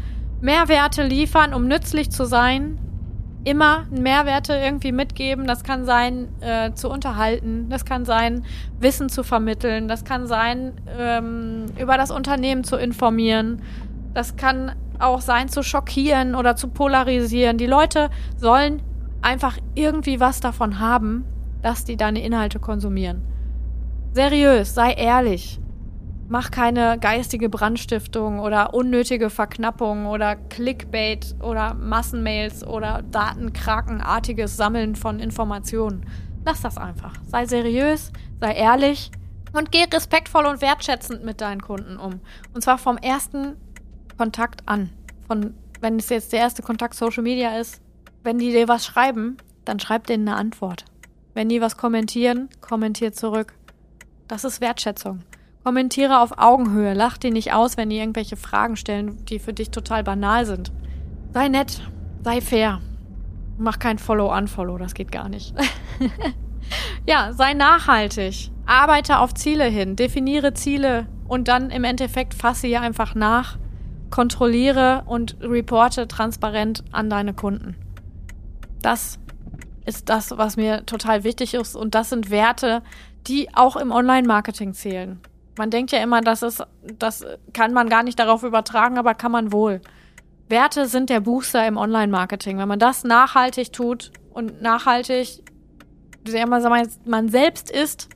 Mehrwerte 0.41 1.03
liefern, 1.03 1.55
um 1.55 1.67
nützlich 1.67 2.11
zu 2.11 2.25
sein, 2.25 2.79
immer 3.45 3.87
Mehrwerte 3.91 4.55
irgendwie 4.55 4.93
mitgeben. 4.93 5.47
Das 5.47 5.65
kann 5.65 5.85
sein, 5.85 6.29
äh, 6.41 6.73
zu 6.75 6.91
unterhalten, 6.91 7.69
das 7.71 7.85
kann 7.85 8.05
sein, 8.05 8.45
Wissen 8.79 9.09
zu 9.09 9.23
vermitteln, 9.23 9.89
das 9.89 10.05
kann 10.05 10.27
sein, 10.27 10.75
ähm, 10.99 11.67
über 11.79 11.97
das 11.97 12.11
Unternehmen 12.11 12.65
zu 12.65 12.77
informieren, 12.77 13.63
das 14.15 14.37
kann 14.37 14.73
auch 15.01 15.21
sein, 15.21 15.49
zu 15.49 15.63
schockieren 15.63 16.35
oder 16.35 16.57
zu 16.57 16.69
polarisieren. 16.69 17.59
Die 17.59 17.67
Leute 17.67 18.11
sollen 18.37 18.83
einfach 19.23 19.59
irgendwie 19.75 20.21
was 20.21 20.41
davon 20.41 20.79
haben, 20.79 21.25
dass 21.63 21.85
die 21.85 21.97
deine 21.97 22.23
Inhalte 22.23 22.59
konsumieren. 22.61 23.23
Seriös, 24.13 24.75
sei 24.75 24.93
ehrlich. 24.93 25.61
Mach 26.31 26.51
keine 26.51 26.99
geistige 26.99 27.49
Brandstiftung 27.49 28.39
oder 28.39 28.75
unnötige 28.75 29.31
Verknappung 29.31 30.07
oder 30.07 30.37
Clickbait 30.37 31.35
oder 31.41 31.73
Massenmails 31.75 32.67
oder 32.67 33.03
datenkrakenartiges 33.11 34.57
Sammeln 34.57 34.95
von 34.95 35.21
Informationen. 35.21 36.05
Lass 36.45 36.61
das 36.61 36.77
einfach. 36.77 37.15
Sei 37.27 37.47
seriös, 37.47 38.13
sei 38.41 38.53
ehrlich 38.53 39.11
und 39.53 39.73
geh 39.73 39.85
respektvoll 39.85 40.47
und 40.47 40.61
wertschätzend 40.61 41.25
mit 41.25 41.41
deinen 41.41 41.63
Kunden 41.63 41.97
um. 41.97 42.21
Und 42.55 42.63
zwar 42.63 42.79
vom 42.79 42.99
ersten 42.99 43.57
Kontakt 44.19 44.69
an. 44.69 44.91
Von, 45.27 45.55
wenn 45.81 45.97
es 45.97 46.09
jetzt 46.11 46.33
der 46.33 46.41
erste 46.41 46.63
Kontakt 46.63 46.95
Social 46.95 47.23
Media 47.23 47.59
ist, 47.59 47.81
wenn 48.25 48.39
die 48.39 48.53
dir 48.53 48.69
was 48.69 48.85
schreiben, 48.85 49.39
dann 49.65 49.81
schreib 49.81 50.07
denen 50.07 50.29
eine 50.29 50.37
Antwort. 50.37 50.85
Wenn 51.35 51.49
die 51.49 51.61
was 51.61 51.77
kommentieren, 51.77 52.49
kommentier 52.61 53.13
zurück. 53.13 53.55
Das 54.27 54.45
ist 54.45 54.61
Wertschätzung. 54.61 55.21
Kommentiere 55.65 56.21
auf 56.21 56.39
Augenhöhe. 56.39 56.95
Lach 56.95 57.17
die 57.17 57.31
nicht 57.31 57.53
aus, 57.53 57.77
wenn 57.77 57.91
die 57.91 57.99
irgendwelche 57.99 58.37
Fragen 58.37 58.77
stellen, 58.77 59.25
die 59.27 59.39
für 59.39 59.53
dich 59.53 59.71
total 59.71 60.03
banal 60.03 60.47
sind. 60.47 60.73
Sei 61.33 61.49
nett. 61.49 61.81
Sei 62.25 62.41
fair. 62.41 62.81
Mach 63.57 63.79
kein 63.79 63.99
Follow-Unfollow. 63.99 64.79
Das 64.79 64.95
geht 64.95 65.13
gar 65.13 65.29
nicht. 65.29 65.55
ja, 67.07 67.33
sei 67.33 67.55
nachhaltig. 67.55 68.51
Arbeite 68.67 69.19
auf 69.19 69.35
Ziele 69.35 69.65
hin. 69.65 69.95
Definiere 69.97 70.55
Ziele 70.55 71.07
und 71.29 71.49
dann 71.49 71.71
im 71.71 71.85
Endeffekt 71.85 72.35
fasse 72.35 72.63
sie 72.63 72.77
einfach 72.77 73.15
nach. 73.15 73.59
Kontrolliere 74.11 75.03
und 75.07 75.37
reporte 75.41 76.09
transparent 76.09 76.85
an 76.93 77.11
deine 77.11 77.35
Kunden. 77.35 77.77
Das 78.83 79.19
ist 79.85 80.09
das, 80.09 80.37
was 80.37 80.57
mir 80.57 80.85
total 80.87 81.25
wichtig 81.25 81.55
ist. 81.55 81.75
Und 81.75 81.95
das 81.95 82.11
sind 82.11 82.31
Werte, 82.31 82.83
die 83.27 83.49
auch 83.55 83.77
im 83.77 83.91
Online-Marketing 83.91 84.75
zählen. 84.75 85.21
Man 85.57 85.71
denkt 85.71 85.91
ja 85.91 86.03
immer, 86.03 86.21
das 86.21 86.43
ist, 86.43 86.63
das 86.99 87.27
kann 87.53 87.73
man 87.73 87.89
gar 87.89 88.03
nicht 88.03 88.19
darauf 88.19 88.43
übertragen, 88.43 88.99
aber 88.99 89.15
kann 89.15 89.33
man 89.33 89.51
wohl. 89.53 89.81
Werte 90.49 90.87
sind 90.87 91.11
der 91.11 91.21
Booster 91.21 91.67
im 91.67 91.77
Online-Marketing. 91.77 92.59
Wenn 92.59 92.69
man 92.69 92.79
das 92.79 93.03
nachhaltig 93.05 93.73
tut 93.73 94.13
und 94.31 94.63
nachhaltig, 94.63 95.43
man 97.05 97.29
selbst 97.29 97.71
ist, 97.71 98.09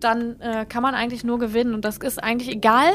dann 0.00 0.40
äh, 0.40 0.66
kann 0.68 0.82
man 0.82 0.94
eigentlich 0.94 1.24
nur 1.24 1.38
gewinnen. 1.38 1.74
Und 1.74 1.84
das 1.84 1.98
ist 1.98 2.22
eigentlich 2.22 2.50
egal, 2.50 2.92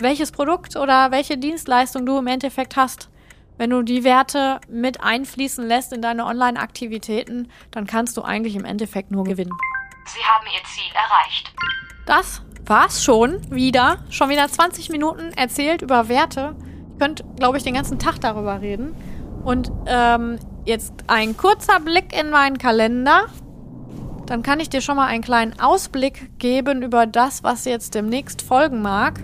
welches 0.00 0.32
Produkt 0.32 0.76
oder 0.76 1.10
welche 1.10 1.38
Dienstleistung 1.38 2.06
du 2.06 2.18
im 2.18 2.26
Endeffekt 2.26 2.76
hast. 2.76 3.08
wenn 3.58 3.70
du 3.70 3.82
die 3.82 4.04
Werte 4.04 4.60
mit 4.68 5.02
einfließen 5.02 5.66
lässt 5.66 5.92
in 5.92 6.00
deine 6.00 6.26
Online-Aktivitäten, 6.26 7.50
dann 7.72 7.88
kannst 7.88 8.16
du 8.16 8.22
eigentlich 8.22 8.54
im 8.54 8.64
Endeffekt 8.64 9.10
nur 9.10 9.24
gewinnen. 9.24 9.50
Sie 10.06 10.20
haben 10.24 10.46
Ihr 10.46 10.62
Ziel 10.64 10.92
erreicht. 10.94 11.52
Das 12.06 12.42
war's 12.66 13.02
schon 13.02 13.40
wieder. 13.50 13.98
Schon 14.10 14.28
wieder 14.28 14.48
20 14.48 14.90
Minuten 14.90 15.32
erzählt 15.32 15.82
über 15.82 16.08
Werte. 16.08 16.54
Ihr 16.92 16.98
könnt, 16.98 17.24
glaube 17.36 17.58
ich, 17.58 17.64
den 17.64 17.74
ganzen 17.74 17.98
Tag 17.98 18.20
darüber 18.20 18.60
reden. 18.60 18.94
Und 19.44 19.72
ähm, 19.86 20.38
jetzt 20.64 20.92
ein 21.06 21.36
kurzer 21.36 21.80
Blick 21.80 22.18
in 22.18 22.30
meinen 22.30 22.58
Kalender. 22.58 23.26
Dann 24.26 24.42
kann 24.42 24.60
ich 24.60 24.68
dir 24.68 24.82
schon 24.82 24.96
mal 24.96 25.06
einen 25.06 25.22
kleinen 25.22 25.58
Ausblick 25.58 26.38
geben 26.38 26.82
über 26.82 27.06
das, 27.06 27.42
was 27.42 27.64
jetzt 27.64 27.94
demnächst 27.94 28.42
folgen 28.42 28.82
mag. 28.82 29.20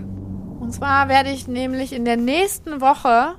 Und 0.65 0.71
zwar 0.71 1.09
werde 1.09 1.29
ich 1.29 1.47
nämlich 1.47 1.93
in 1.93 2.05
der 2.05 2.17
nächsten 2.17 2.81
Woche 2.81 3.35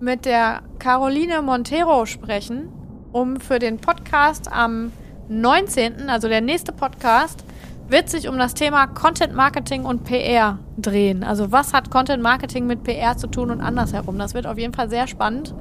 mit 0.00 0.24
der 0.24 0.62
Caroline 0.80 1.40
Montero 1.40 2.04
sprechen, 2.04 2.68
um 3.12 3.38
für 3.38 3.60
den 3.60 3.78
Podcast 3.78 4.50
am 4.50 4.90
19., 5.28 6.10
also 6.10 6.26
der 6.26 6.40
nächste 6.40 6.72
Podcast, 6.72 7.44
wird 7.86 8.08
sich 8.10 8.26
um 8.26 8.38
das 8.38 8.54
Thema 8.54 8.88
Content 8.88 9.36
Marketing 9.36 9.84
und 9.84 10.02
PR 10.02 10.58
drehen. 10.76 11.22
Also 11.22 11.52
was 11.52 11.72
hat 11.72 11.92
Content 11.92 12.24
Marketing 12.24 12.66
mit 12.66 12.82
PR 12.82 13.16
zu 13.16 13.28
tun 13.28 13.52
und 13.52 13.60
andersherum? 13.60 14.18
Das 14.18 14.34
wird 14.34 14.48
auf 14.48 14.58
jeden 14.58 14.74
Fall 14.74 14.90
sehr 14.90 15.06
spannend. 15.06 15.54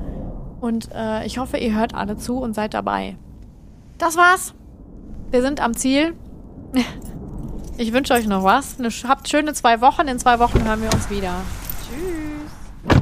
Und 0.61 0.89
äh, 0.95 1.27
ich 1.27 1.37
hoffe, 1.37 1.57
ihr 1.57 1.75
hört 1.75 1.93
alle 1.93 2.17
zu 2.17 2.39
und 2.39 2.55
seid 2.55 2.73
dabei. 2.73 3.17
Das 3.99 4.17
war's. 4.17 4.55
Wir 5.29 5.43
sind 5.43 5.61
am 5.61 5.75
Ziel. 5.75 6.15
Ich 7.77 7.91
wünsche 7.91 8.13
euch 8.13 8.27
noch 8.27 8.43
was. 8.43 8.77
Ne, 8.77 8.89
habt 9.07 9.27
schöne 9.29 9.53
zwei 9.53 9.81
Wochen. 9.81 10.07
In 10.07 10.19
zwei 10.19 10.37
Wochen 10.39 10.63
hören 10.63 10.79
wir 10.81 10.93
uns 10.93 11.09
wieder. 11.09 11.33
Tschüss. 11.87 12.99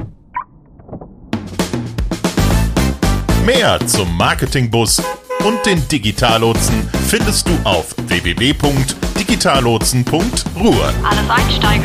Mehr 3.44 3.78
zum 3.86 4.16
Marketingbus 4.16 5.02
und 5.44 5.66
den 5.66 5.86
Digitallotsen 5.88 6.88
findest 7.08 7.48
du 7.48 7.58
auf 7.64 7.94
www.digitallotsen.ruhr. 8.06 10.94
Alles 11.04 11.28
einsteigen. 11.28 11.84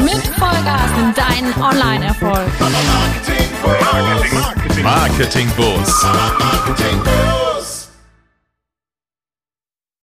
Mit 0.00 0.26
Vollgas 0.36 0.90
in 0.98 1.14
deinen 1.14 1.54
Online-Erfolg. 1.62 2.50
Marketingbus. 4.82 6.04